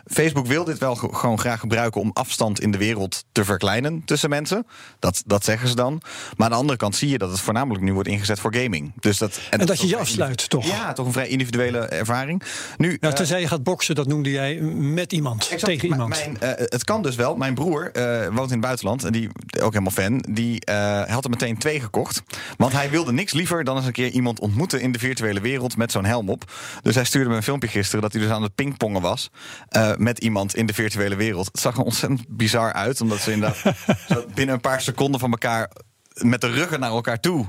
Facebook 0.06 0.46
wil 0.46 0.64
dit 0.64 0.78
wel 0.78 0.94
ge- 0.94 1.08
gewoon 1.14 1.38
graag 1.38 1.60
gebruiken 1.60 2.00
om 2.00 2.10
afstand 2.12 2.60
in 2.60 2.70
de 2.70 2.78
wereld 2.78 3.24
te 3.32 3.44
verkleinen 3.44 4.02
tussen 4.04 4.30
mensen. 4.30 4.66
Dat, 4.98 5.22
dat 5.26 5.44
zeggen 5.44 5.68
ze 5.68 5.74
dan. 5.74 6.02
Maar 6.36 6.46
aan 6.46 6.52
de 6.52 6.58
andere 6.58 6.78
kant 6.78 6.96
zie 6.96 7.08
je 7.08 7.18
dat 7.18 7.30
het 7.30 7.40
voornamelijk 7.40 7.84
nu 7.84 7.92
wordt 7.92 8.08
ingezet 8.08 8.40
voor 8.40 8.54
gaming. 8.54 8.92
Dus 9.00 9.18
dat, 9.18 9.40
En 9.50 9.66
dat 9.66 9.80
je 9.80 9.86
je 9.86 9.96
afsluit, 9.96 10.48
toch? 10.48 10.66
Ja, 10.66 10.92
toch 10.92 11.06
een 11.06 11.12
vrij 11.12 11.28
individuele 11.28 11.78
ervaring. 11.78 12.42
Nu, 12.76 12.96
Ja, 13.00 13.12
eh, 13.14 13.40
je 13.40 13.48
gaat 13.48 13.62
boksen, 13.62 13.94
dat 13.94 14.06
noemde 14.06 14.30
jij 14.30 14.54
met 14.60 15.12
iemand, 15.12 15.42
Exact. 15.42 15.64
tegen 15.64 15.88
iemand. 15.88 16.08
Mijn, 16.08 16.40
eh, 16.40 16.50
het 16.56 16.84
kan 16.84 17.02
dus 17.02 17.16
wel. 17.16 17.36
Mijn 17.36 17.54
broer 17.54 17.90
woont 18.32 18.46
in 18.46 18.56
het 18.56 18.60
buitenland 18.60 19.04
en 19.04 19.12
die 19.12 19.28
ook 19.60 19.72
helemaal 19.72 19.92
fan. 19.92 20.24
Die 20.28 20.64
eh, 20.64 21.02
had 21.02 21.24
er 21.24 21.30
meteen 21.30 21.58
twee 21.58 21.80
gekocht. 21.80 22.22
Want 22.56 22.72
hij 22.72 22.90
wilde 22.90 23.12
niks 23.12 23.32
liever 23.32 23.64
dan 23.64 23.76
eens 23.76 23.86
een 23.86 23.92
keer 23.92 24.10
iemand 24.10 24.40
ontmoeten 24.40 24.80
in 24.80 24.92
de 24.92 24.98
virtuele 24.98 25.40
wereld 25.40 25.76
met 25.76 25.92
zo'n 25.92 26.04
helm 26.04 26.28
op. 26.28 26.52
Dus 26.82 26.94
hij 26.94 27.04
stuurde 27.04 27.30
me 27.30 27.36
een 27.36 27.42
filmpje 27.42 27.68
gisteren 27.68 28.00
dat 28.00 28.12
hij 28.12 28.22
dus 28.22 28.30
aan 28.30 28.42
het 28.42 28.54
pingpongen 28.54 29.02
was 29.02 29.30
eh, 29.68 29.96
met 29.96 30.18
iemand 30.18 30.54
in 30.54 30.66
de 30.66 30.74
virtuele 30.74 31.16
wereld. 31.16 31.46
Het 31.46 31.60
zag 31.60 31.76
er 31.76 31.82
ontzettend 31.82 32.24
bizar 32.28 32.72
uit, 32.72 33.00
omdat 33.00 33.18
ze 33.18 33.32
inderdaad 33.32 33.74
binnen 34.34 34.54
een 34.54 34.60
paar 34.60 34.80
seconden 34.80 35.20
van 35.20 35.30
elkaar 35.30 35.70
met 36.14 36.40
de 36.40 36.46
ruggen 36.50 36.80
naar 36.80 36.90
elkaar 36.90 37.20
toe. 37.20 37.46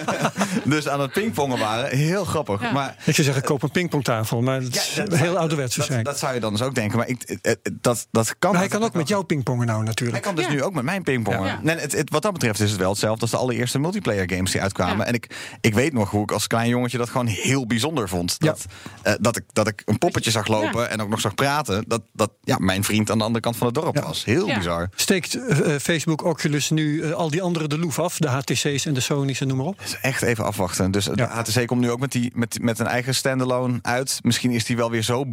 dus 0.64 0.88
aan 0.88 1.00
het 1.00 1.12
pingpongen 1.12 1.58
waren. 1.58 1.96
Heel 1.96 2.24
grappig. 2.24 2.60
Ja. 2.62 2.72
Maar 2.72 2.96
Ik 3.04 3.14
zou 3.14 3.22
zeggen, 3.26 3.42
koop 3.44 3.62
een 3.62 3.70
pingpongtafel. 3.70 4.40
Maar 4.42 4.60
dat 4.62 4.74
is 4.74 4.94
Ja, 4.94 5.04
dat- 5.04 5.18
heel 5.18 5.38
ouderwets 5.38 5.68
dat, 5.68 5.76
waarschijnlijk. 5.76 6.08
dat 6.10 6.18
zou 6.18 6.34
je 6.34 6.40
dan 6.40 6.52
dus 6.52 6.62
ook 6.62 6.74
denken. 6.74 6.98
Maar 6.98 7.08
ik, 7.08 7.22
het- 7.26 7.38
het- 7.62 7.70
dat, 7.80 8.06
dat 8.10 8.34
kan. 8.38 8.50
maar 8.50 8.60
hij 8.60 8.68
kan 8.68 8.82
ook 8.82 8.92
met 8.94 9.08
jou 9.08 9.24
pingpongen 9.24 9.66
nou 9.66 9.78
Hij 9.78 9.86
natuurlijk. 9.86 10.22
kan 10.22 10.34
dus 10.34 10.44
Ja. 10.44 10.50
nu 10.50 10.62
ook 10.62 10.72
met 10.74 10.84
mijn 10.84 11.02
pingpongen. 11.02 11.44
Ja. 11.46 11.58
Nee, 11.62 11.76
het, 11.76 11.92
het- 11.92 12.10
wat 12.10 12.22
dat 12.22 12.32
betreft 12.32 12.60
is 12.60 12.70
het 12.70 12.80
wel 12.80 12.90
hetzelfde 12.90 13.20
als 13.20 13.30
de 13.30 13.36
allereerste 13.36 13.78
multiplayer 13.78 14.30
games 14.32 14.50
die 14.52 14.62
uitkwamen. 14.62 14.96
Ja. 14.98 15.04
En 15.04 15.14
ik, 15.14 15.36
ik 15.60 15.74
weet 15.74 15.92
nog 15.92 16.10
hoe 16.10 16.22
ik 16.22 16.32
als 16.32 16.46
klein 16.46 16.68
jongetje 16.68 16.98
dat 16.98 17.08
gewoon 17.10 17.26
heel 17.26 17.66
bijzonder 17.66 18.08
vond. 18.08 18.40
Dat, 18.40 18.64
eh, 19.02 19.12
dat, 19.20 19.36
ik, 19.36 19.44
dat 19.52 19.68
ik 19.68 19.82
een 19.84 19.98
poppetje 19.98 20.30
zag 20.30 20.46
lopen 20.46 20.80
Ja. 20.80 20.86
en 20.86 21.02
ook 21.02 21.08
nog 21.08 21.20
zag 21.20 21.34
praten. 21.34 21.84
Dat, 21.88 22.02
dat 22.12 22.30
ja, 22.42 22.56
mijn 22.58 22.84
vriend 22.84 23.10
aan 23.10 23.18
de 23.18 23.24
andere 23.24 23.42
kant 23.42 23.56
van 23.56 23.66
het 23.66 23.74
dorp 23.76 23.96
Ja. 23.96 24.02
was. 24.02 24.24
Heel 24.24 24.46
Ja. 24.46 24.56
bizar. 24.56 24.88
Steekt 24.94 25.34
eh, 25.48 25.74
eh, 25.74 25.80
Facebook, 25.80 26.24
Oculus 26.24 26.70
nu 26.70 27.02
eh, 27.02 27.10
al 27.12 27.30
die 27.30 27.42
andere 27.42 27.68
de 27.68 27.78
loef 27.78 27.98
af? 28.00 28.18
De 28.18 28.28
HTC's 28.28 28.86
en 28.86 28.94
de 28.94 29.00
Sony's 29.00 29.40
en 29.40 29.48
noem 29.48 29.56
maar 29.56 29.66
op. 29.66 29.80
Echt 30.02 30.22
even 30.22 30.44
afwachten. 30.44 30.90
Dus 30.90 31.04
de. 31.04 31.22
HTC 31.22 31.66
komt 31.66 31.80
nu 31.80 31.90
ook 31.90 32.00
met, 32.00 32.12
die, 32.12 32.32
met, 32.34 32.62
met 32.62 32.78
een 32.78 32.86
eigen 32.86 33.14
standalone 33.14 33.78
uit. 33.82 34.18
Misschien 34.22 34.50
is 34.50 34.64
die 34.64 34.76
wel 34.76 34.90
weer 34.90 35.02
zo 35.02 35.24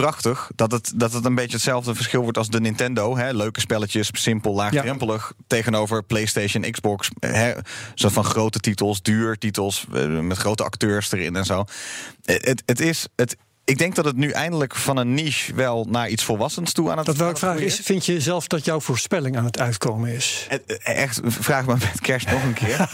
prachtig 0.00 0.50
dat 0.54 0.72
het, 0.72 0.92
dat 0.94 1.12
het 1.12 1.24
een 1.24 1.34
beetje 1.34 1.52
hetzelfde 1.52 1.94
verschil 1.94 2.22
wordt 2.22 2.38
als 2.38 2.48
de 2.48 2.60
Nintendo. 2.60 3.16
Hè? 3.16 3.32
Leuke 3.32 3.60
spelletjes, 3.60 4.10
simpel, 4.12 4.54
laagdrempelig. 4.54 5.32
Tegenover 5.46 6.02
PlayStation, 6.02 6.70
Xbox. 6.70 7.10
Hè? 7.18 7.52
Zo 7.94 8.08
van 8.08 8.24
grote 8.24 8.58
titels, 8.60 9.02
duur 9.02 9.38
titels, 9.38 9.86
eh, 9.92 10.06
met 10.06 10.36
grote 10.36 10.64
acteurs 10.64 11.12
erin 11.12 11.36
en 11.36 11.44
zo. 11.44 11.64
Het, 12.24 12.44
het, 12.44 12.62
het 12.66 12.80
is... 12.80 13.06
Het, 13.16 13.36
ik 13.68 13.78
denk 13.78 13.94
dat 13.94 14.04
het 14.04 14.16
nu 14.16 14.30
eindelijk 14.30 14.74
van 14.74 14.96
een 14.96 15.14
niche 15.14 15.54
wel 15.54 15.86
naar 15.90 16.08
iets 16.08 16.24
volwassens 16.24 16.72
toe 16.72 16.90
aan 16.90 16.96
het 16.96 17.06
Dat 17.06 17.16
wil 17.16 17.28
ik 17.30 17.36
vragen 17.36 17.56
groeien 17.58 17.78
is, 17.78 17.84
vind 17.84 18.06
je 18.06 18.20
zelf 18.20 18.46
dat 18.46 18.64
jouw 18.64 18.80
voorspelling 18.80 19.36
aan 19.36 19.44
het 19.44 19.58
uitkomen 19.58 20.10
is? 20.12 20.46
Het- 20.48 20.78
Echt, 20.82 21.20
vraag 21.24 21.66
me 21.66 21.72
met 21.78 22.00
kerst 22.00 22.30
nog 22.30 22.42
een 22.42 22.52
keer. 22.54 22.76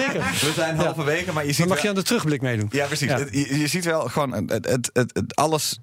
Zeker. 0.00 0.20
We 0.40 0.52
zijn 0.54 0.76
halverwege, 0.76 1.32
maar 1.32 1.42
je 1.46 1.48
ziet 1.48 1.58
Dan 1.58 1.68
mag 1.68 1.76
wel- 1.76 1.84
je 1.84 1.88
aan 1.88 1.94
de 1.94 2.02
terugblik 2.08 2.40
meedoen. 2.42 2.68
Ja, 2.70 2.86
precies. 2.86 3.08
Ja. 3.08 3.18
Je, 3.30 3.58
je 3.58 3.66
ziet 3.66 3.84
wel 3.84 4.00
gewoon, 4.08 4.32
het, 4.32 4.66
het, 4.68 4.90
het- 4.92 5.36
alles, 5.36 5.78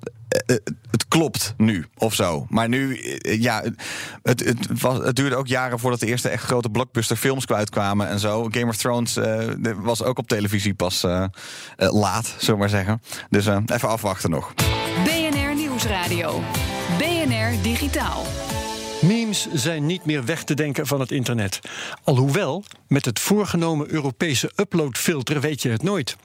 het, 0.52 0.74
het 0.92 1.08
klopt 1.08 1.54
nu 1.58 1.86
of 1.98 2.14
zo. 2.14 2.46
Maar 2.50 2.70
nu, 2.70 2.98
eh, 2.98 3.42
ja, 3.42 3.64
het, 4.24 4.46
het, 4.46 4.82
was, 4.82 4.98
het 4.98 5.16
duurde 5.16 5.36
ook 5.36 5.48
jaren 5.48 5.80
voordat 5.80 6.00
de 6.00 6.06
eerste 6.06 6.30
echt 6.30 6.44
grote 6.44 6.70
blockbuster 6.70 7.16
films 7.16 7.46
uitkwamen 7.48 8.08
en 8.08 8.20
zo. 8.20 8.48
Game 8.52 8.68
of 8.68 8.78
Thrones 8.78 9.18
eh, 9.18 9.48
was 9.82 10.04
ook 10.04 10.18
op 10.18 10.28
televisie 10.28 10.74
pas 10.74 11.04
eh, 11.04 11.24
eh, 11.78 11.94
laat, 11.94 12.26
zullen 12.26 12.54
we 12.54 12.60
maar 12.60 12.70
zeggen. 12.70 13.02
Dus 13.30 13.46
eh, 13.46 13.58
even 13.66 13.90
afwachten 13.90 14.30
nog. 14.30 14.54
BNR 15.04 15.56
Nieuwsradio. 15.56 16.42
BNR 16.98 17.62
Digitaal. 17.62 18.24
Memes 19.02 19.48
zijn 19.54 19.86
niet 19.86 20.06
meer 20.06 20.26
weg 20.26 20.44
te 20.44 20.54
denken 20.54 20.88
van 20.88 21.00
het 21.00 21.12
internet. 21.12 21.60
Alhoewel, 22.04 22.64
met 22.88 23.06
het 23.06 23.20
voorgenomen 23.20 23.92
Europese 23.92 24.52
uploadfilter 24.56 25.42
weet 25.42 25.62
je 25.62 25.70
het 25.70 25.84
nooit. 25.84 26.16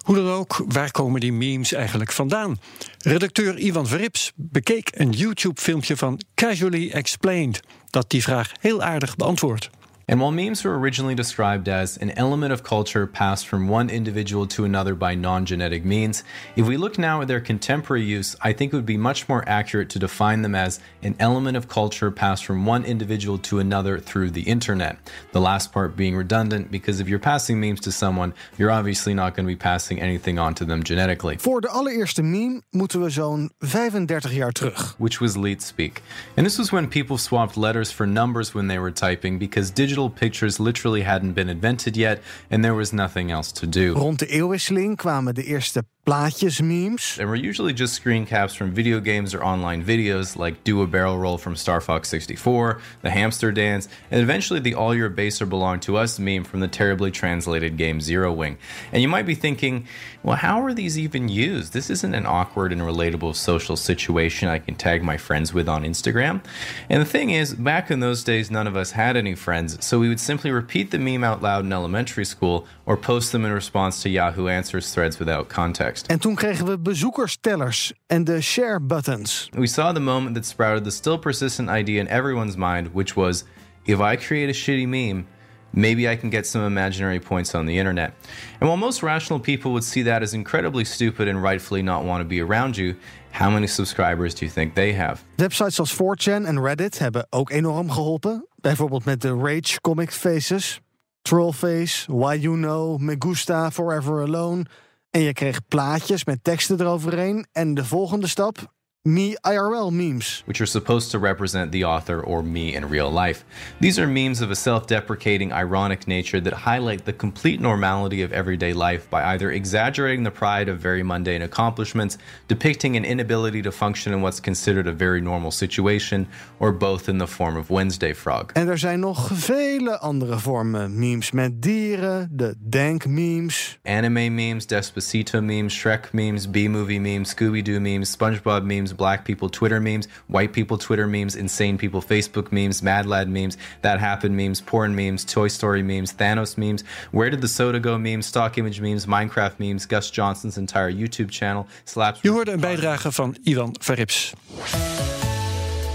Hoe 0.00 0.16
dan 0.16 0.28
ook, 0.28 0.64
waar 0.68 0.90
komen 0.90 1.20
die 1.20 1.32
memes 1.32 1.72
eigenlijk 1.72 2.12
vandaan? 2.12 2.60
Redacteur 2.98 3.58
Ivan 3.58 3.86
Verrips 3.86 4.32
bekeek 4.34 4.90
een 4.94 5.10
YouTube-filmpje 5.10 5.96
van 5.96 6.20
Casually 6.34 6.90
Explained... 6.90 7.60
dat 7.90 8.10
die 8.10 8.22
vraag 8.22 8.52
heel 8.60 8.82
aardig 8.82 9.16
beantwoordt. 9.16 9.70
And 10.08 10.20
while 10.20 10.30
memes 10.30 10.62
were 10.62 10.78
originally 10.78 11.16
described 11.16 11.68
as 11.68 11.96
an 11.96 12.12
element 12.12 12.52
of 12.52 12.62
culture 12.62 13.08
passed 13.08 13.48
from 13.48 13.66
one 13.66 13.90
individual 13.90 14.46
to 14.46 14.64
another 14.64 14.94
by 14.94 15.16
non 15.16 15.44
genetic 15.44 15.84
means, 15.84 16.22
if 16.54 16.64
we 16.64 16.76
look 16.76 16.96
now 16.96 17.22
at 17.22 17.26
their 17.26 17.40
contemporary 17.40 18.04
use, 18.04 18.36
I 18.40 18.52
think 18.52 18.72
it 18.72 18.76
would 18.76 18.86
be 18.86 18.96
much 18.96 19.28
more 19.28 19.42
accurate 19.48 19.90
to 19.90 19.98
define 19.98 20.42
them 20.42 20.54
as 20.54 20.78
an 21.02 21.16
element 21.18 21.56
of 21.56 21.66
culture 21.66 22.12
passed 22.12 22.44
from 22.44 22.64
one 22.64 22.84
individual 22.84 23.36
to 23.38 23.58
another 23.58 23.98
through 23.98 24.30
the 24.30 24.42
internet. 24.42 24.96
The 25.32 25.40
last 25.40 25.72
part 25.72 25.96
being 25.96 26.16
redundant 26.16 26.70
because 26.70 27.00
if 27.00 27.08
you're 27.08 27.18
passing 27.18 27.58
memes 27.58 27.80
to 27.80 27.90
someone, 27.90 28.32
you're 28.58 28.70
obviously 28.70 29.12
not 29.12 29.34
going 29.34 29.44
to 29.44 29.52
be 29.52 29.56
passing 29.58 30.00
anything 30.00 30.38
on 30.38 30.54
to 30.54 30.64
them 30.64 30.84
genetically. 30.84 31.36
Voor 31.38 31.60
de 31.60 31.68
allereerste 31.68 32.22
meme 32.22 32.62
moeten 32.70 33.02
we 33.02 33.10
zo'n 33.10 33.50
35 33.58 34.32
jaar 34.32 34.52
terug. 34.52 34.94
which 34.98 35.18
was 35.18 35.36
leet 35.36 35.62
speak. 35.62 36.02
And 36.36 36.46
this 36.46 36.58
was 36.58 36.70
when 36.70 36.88
people 36.88 37.18
swapped 37.18 37.56
letters 37.56 37.90
for 37.90 38.06
numbers 38.06 38.52
when 38.52 38.68
they 38.68 38.78
were 38.78 38.92
typing 38.92 39.38
because 39.38 39.72
digital 39.72 39.95
pictures 40.04 40.58
literally 40.58 41.02
hadn't 41.02 41.32
been 41.34 41.48
invented 41.48 41.96
yet 41.96 42.20
and 42.50 42.62
there 42.62 42.74
was 42.74 42.92
nothing 42.92 43.30
else 43.30 43.52
to 43.52 43.66
do. 43.66 43.92
Rond 43.92 44.18
de 44.18 44.26
eeuwwisseling 44.26 44.96
kwamen 44.96 45.34
de 45.34 45.44
eerste 45.44 45.84
plaatjes-memes. 46.06 47.18
And 47.18 47.28
were 47.28 47.34
usually 47.34 47.72
just 47.72 47.94
screen 47.94 48.26
caps 48.26 48.54
from 48.54 48.70
video 48.70 49.00
games 49.00 49.34
or 49.34 49.42
online 49.42 49.84
videos 49.84 50.36
like 50.36 50.62
Do 50.62 50.80
a 50.82 50.86
Barrel 50.86 51.18
Roll 51.18 51.36
from 51.36 51.56
Star 51.56 51.80
Fox 51.80 52.08
64, 52.08 52.80
The 53.02 53.10
Hamster 53.10 53.50
Dance, 53.50 53.88
and 54.12 54.20
eventually 54.20 54.60
the 54.60 54.74
All 54.74 54.94
Your 54.94 55.08
Base 55.08 55.42
Are 55.42 55.46
Belong 55.46 55.80
to 55.80 55.96
Us 55.96 56.20
meme 56.20 56.44
from 56.44 56.60
the 56.60 56.68
terribly 56.68 57.10
translated 57.10 57.76
game 57.76 58.00
Zero 58.00 58.32
Wing. 58.32 58.56
And 58.92 59.02
you 59.02 59.08
might 59.08 59.26
be 59.26 59.34
thinking, 59.34 59.88
well, 60.22 60.36
how 60.36 60.62
are 60.62 60.72
these 60.72 60.96
even 60.96 61.28
used? 61.28 61.72
This 61.72 61.90
isn't 61.90 62.14
an 62.14 62.24
awkward 62.24 62.72
and 62.72 62.82
relatable 62.82 63.34
social 63.34 63.74
situation 63.74 64.46
I 64.46 64.60
can 64.60 64.76
tag 64.76 65.02
my 65.02 65.16
friends 65.16 65.52
with 65.52 65.68
on 65.68 65.82
Instagram. 65.82 66.40
And 66.88 67.02
the 67.02 67.06
thing 67.06 67.30
is, 67.30 67.52
back 67.54 67.90
in 67.90 67.98
those 67.98 68.22
days, 68.22 68.48
none 68.48 68.68
of 68.68 68.76
us 68.76 68.92
had 68.92 69.16
any 69.16 69.34
friends, 69.34 69.84
so 69.84 69.98
we 69.98 70.08
would 70.08 70.20
simply 70.20 70.52
repeat 70.52 70.92
the 70.92 71.00
meme 71.00 71.24
out 71.24 71.42
loud 71.42 71.64
in 71.64 71.72
elementary 71.72 72.24
school 72.24 72.64
or 72.84 72.96
post 72.96 73.32
them 73.32 73.44
in 73.44 73.50
response 73.50 74.04
to 74.04 74.08
Yahoo 74.08 74.46
Answers 74.46 74.94
threads 74.94 75.18
without 75.18 75.48
context. 75.48 75.95
En 76.06 76.18
toen 76.18 76.34
kregen 76.34 76.66
we 76.66 76.78
bezoekerstellers 76.78 77.92
en 78.06 78.24
de 78.24 78.40
share 78.40 78.80
buttons. 78.80 79.48
We 79.50 79.66
saw 79.66 79.94
the 79.94 80.00
moment 80.00 80.34
that 80.34 80.46
sprouted 80.46 80.84
the 80.84 80.90
still 80.90 81.18
persistent 81.18 81.68
idea 81.68 82.00
in 82.00 82.08
everyone's 82.08 82.56
mind, 82.56 82.88
which 82.92 83.14
was 83.14 83.44
if 83.84 83.98
I 84.00 84.16
create 84.16 84.48
a 84.48 84.54
shitty 84.54 84.86
meme, 84.86 85.26
maybe 85.70 86.12
I 86.12 86.16
can 86.16 86.30
get 86.30 86.46
some 86.46 86.66
imaginary 86.66 87.20
points 87.20 87.54
on 87.54 87.66
the 87.66 87.78
internet. 87.78 88.12
And 88.60 88.68
while 88.68 88.76
most 88.76 89.02
rational 89.02 89.40
people 89.40 89.70
would 89.70 89.84
see 89.84 90.04
that 90.04 90.22
as 90.22 90.32
incredibly 90.32 90.84
stupid 90.84 91.28
and 91.28 91.42
rightfully 91.42 91.82
not 91.82 92.04
want 92.04 92.22
to 92.22 92.28
be 92.28 92.40
around 92.40 92.76
you, 92.76 92.94
how 93.30 93.50
many 93.50 93.66
subscribers 93.66 94.34
do 94.34 94.44
you 94.44 94.52
think 94.52 94.74
they 94.74 94.92
have? 94.92 95.20
Websites 95.36 95.78
als 95.78 95.94
4chan 95.94 96.46
en 96.46 96.62
Reddit 96.62 96.98
hebben 96.98 97.26
ook 97.30 97.50
enorm 97.50 97.90
geholpen. 97.90 98.46
Bijvoorbeeld 98.60 99.04
met 99.04 99.20
de 99.20 99.34
Rage 99.34 99.80
Comic 99.80 100.10
Faces, 100.10 100.80
Trollface, 101.22 102.12
Why 102.12 102.38
You 102.40 102.56
Know, 102.56 102.98
Me 102.98 103.16
Gusta, 103.18 103.70
Forever 103.70 104.22
Alone. 104.22 104.64
En 105.10 105.20
je 105.20 105.32
kreeg 105.32 105.66
plaatjes 105.68 106.24
met 106.24 106.44
teksten 106.44 106.80
eroverheen. 106.80 107.46
En 107.52 107.74
de 107.74 107.84
volgende 107.84 108.26
stap, 108.26 108.74
Me 109.06 109.36
IRL 109.44 109.92
memes. 109.92 110.42
which 110.46 110.60
are 110.60 110.66
supposed 110.66 111.12
to 111.12 111.18
represent 111.18 111.70
the 111.70 111.84
author 111.84 112.20
or 112.20 112.42
me 112.42 112.74
in 112.74 112.88
real 112.88 113.08
life. 113.08 113.44
These 113.78 114.00
are 114.00 114.06
memes 114.08 114.40
of 114.40 114.50
a 114.50 114.56
self 114.56 114.86
deprecating, 114.88 115.52
ironic 115.52 116.08
nature 116.08 116.40
that 116.40 116.52
highlight 116.52 117.04
the 117.04 117.12
complete 117.12 117.60
normality 117.60 118.22
of 118.22 118.32
everyday 118.32 118.72
life 118.72 119.08
by 119.08 119.22
either 119.32 119.52
exaggerating 119.52 120.24
the 120.24 120.30
pride 120.32 120.68
of 120.68 120.80
very 120.80 121.04
mundane 121.04 121.42
accomplishments, 121.42 122.18
depicting 122.48 122.96
an 122.96 123.04
inability 123.04 123.62
to 123.62 123.70
function 123.70 124.12
in 124.12 124.22
what's 124.22 124.40
considered 124.40 124.88
a 124.88 124.92
very 124.92 125.20
normal 125.20 125.52
situation, 125.52 126.26
or 126.58 126.72
both 126.72 127.08
in 127.08 127.18
the 127.18 127.26
form 127.26 127.56
of 127.56 127.70
Wednesday 127.70 128.14
Frog. 128.14 128.50
En 128.52 128.68
er 128.68 128.78
zijn 128.78 129.00
nog 129.00 129.30
vele 129.32 129.98
andere 129.98 130.38
vormen 130.38 130.98
memes 130.98 131.30
met 131.30 131.62
dieren, 131.62 132.28
de 132.32 132.54
dank 132.58 133.06
memes. 133.06 133.78
Anime 133.84 134.30
memes, 134.30 134.66
Despacito 134.66 135.40
memes, 135.40 135.74
Shrek 135.74 136.12
memes, 136.12 136.46
B 136.50 136.56
movie 136.56 137.00
memes, 137.00 137.28
Scooby 137.28 137.62
Doo 137.62 137.80
memes, 137.80 138.10
SpongeBob 138.10 138.62
memes, 138.62 138.94
black 138.96 139.24
people 139.24 139.48
Twitter 139.48 139.80
memes, 139.80 140.08
white 140.26 140.52
people 140.52 140.78
Twitter 140.78 141.06
memes, 141.06 141.36
insane 141.36 141.76
people 141.76 142.00
Facebook 142.00 142.50
memes, 142.50 142.82
Mad 142.82 143.06
Lad 143.06 143.28
memes, 143.28 143.56
That 143.80 143.98
Happened 143.98 144.36
memes, 144.36 144.60
porn 144.62 144.94
memes, 144.94 145.24
Toy 145.24 145.48
Story 145.48 145.82
memes, 145.82 146.12
Thanos 146.12 146.56
memes, 146.56 146.84
Where 147.10 147.30
Did 147.30 147.40
the 147.40 147.48
Soda 147.48 147.78
Go 147.78 147.98
memes, 147.98 148.26
Stock 148.26 148.56
Image 148.56 148.80
memes, 148.80 149.06
Minecraft 149.06 149.58
memes, 149.58 149.86
Gus 149.86 150.10
Johnson's 150.10 150.56
entire 150.56 150.90
YouTube 150.90 151.32
channel, 151.32 151.66
Slaps. 151.84 152.18
Je 152.22 152.30
hoorde 152.30 152.50
een 152.50 152.60
bijdrage 152.60 153.12
van 153.12 153.36
Ivan 153.42 153.76
Verrips. 153.80 154.34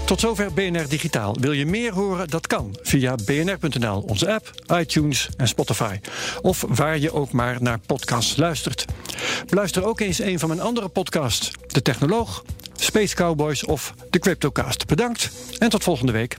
Tot 0.04 0.20
zover 0.20 0.52
BNR 0.52 0.88
Digitaal. 0.88 1.36
Wil 1.40 1.52
je 1.52 1.66
meer 1.66 1.92
horen? 1.92 2.28
Dat 2.28 2.46
kan 2.46 2.76
via 2.82 3.14
bnr.nl, 3.24 4.00
onze 4.00 4.32
app, 4.32 4.50
iTunes 4.80 5.28
en 5.36 5.48
Spotify. 5.48 5.96
Of 6.40 6.64
waar 6.68 6.98
je 6.98 7.12
ook 7.12 7.32
maar 7.32 7.56
naar 7.60 7.78
podcasts 7.86 8.36
luistert. 8.36 8.84
Beluister 9.48 9.84
ook 9.84 10.00
eens 10.00 10.18
een 10.18 10.38
van 10.38 10.48
mijn 10.48 10.60
andere 10.60 10.88
podcasts. 10.88 11.50
De 11.66 11.82
Technoloog, 11.82 12.44
Space 12.82 13.14
Cowboys 13.14 13.64
of 13.64 13.94
de 14.10 14.18
Cryptocast. 14.18 14.86
Bedankt 14.86 15.30
en 15.58 15.70
tot 15.70 15.82
volgende 15.82 16.12
week. 16.12 16.36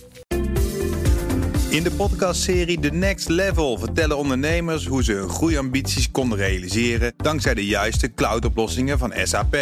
In 1.70 1.84
de 1.84 1.92
podcastserie 1.92 2.80
The 2.80 2.90
Next 2.90 3.30
Level 3.30 3.78
vertellen 3.78 4.18
ondernemers 4.18 4.86
hoe 4.86 5.04
ze 5.04 5.12
hun 5.12 5.30
groeiambities 5.30 6.12
konden 6.12 6.38
realiseren 6.38 7.14
dankzij 7.18 7.54
de 7.54 7.66
juiste 7.66 8.14
cloudoplossingen 8.14 8.98
van 8.98 9.14
SAP. 9.24 9.58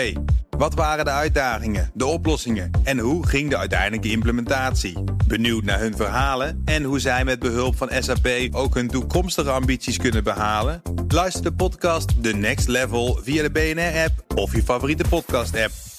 Wat 0.49 0.73
waren 0.73 1.05
de 1.05 1.11
uitdagingen, 1.11 1.91
de 1.93 2.05
oplossingen 2.05 2.71
en 2.83 2.99
hoe 2.99 3.27
ging 3.27 3.49
de 3.49 3.57
uiteindelijke 3.57 4.11
implementatie? 4.11 5.03
Benieuwd 5.27 5.63
naar 5.63 5.79
hun 5.79 5.95
verhalen 5.95 6.61
en 6.65 6.83
hoe 6.83 6.99
zij 6.99 7.23
met 7.23 7.39
behulp 7.39 7.77
van 7.77 7.89
SAP 7.99 8.27
ook 8.51 8.75
hun 8.75 8.87
toekomstige 8.87 9.49
ambities 9.49 9.97
kunnen 9.97 10.23
behalen? 10.23 10.81
Luister 11.07 11.43
de 11.43 11.53
podcast 11.53 12.23
The 12.23 12.33
Next 12.33 12.67
Level 12.67 13.19
via 13.23 13.47
de 13.47 13.51
BNR-app 13.51 14.37
of 14.37 14.55
je 14.55 14.63
favoriete 14.63 15.03
podcast-app. 15.09 15.90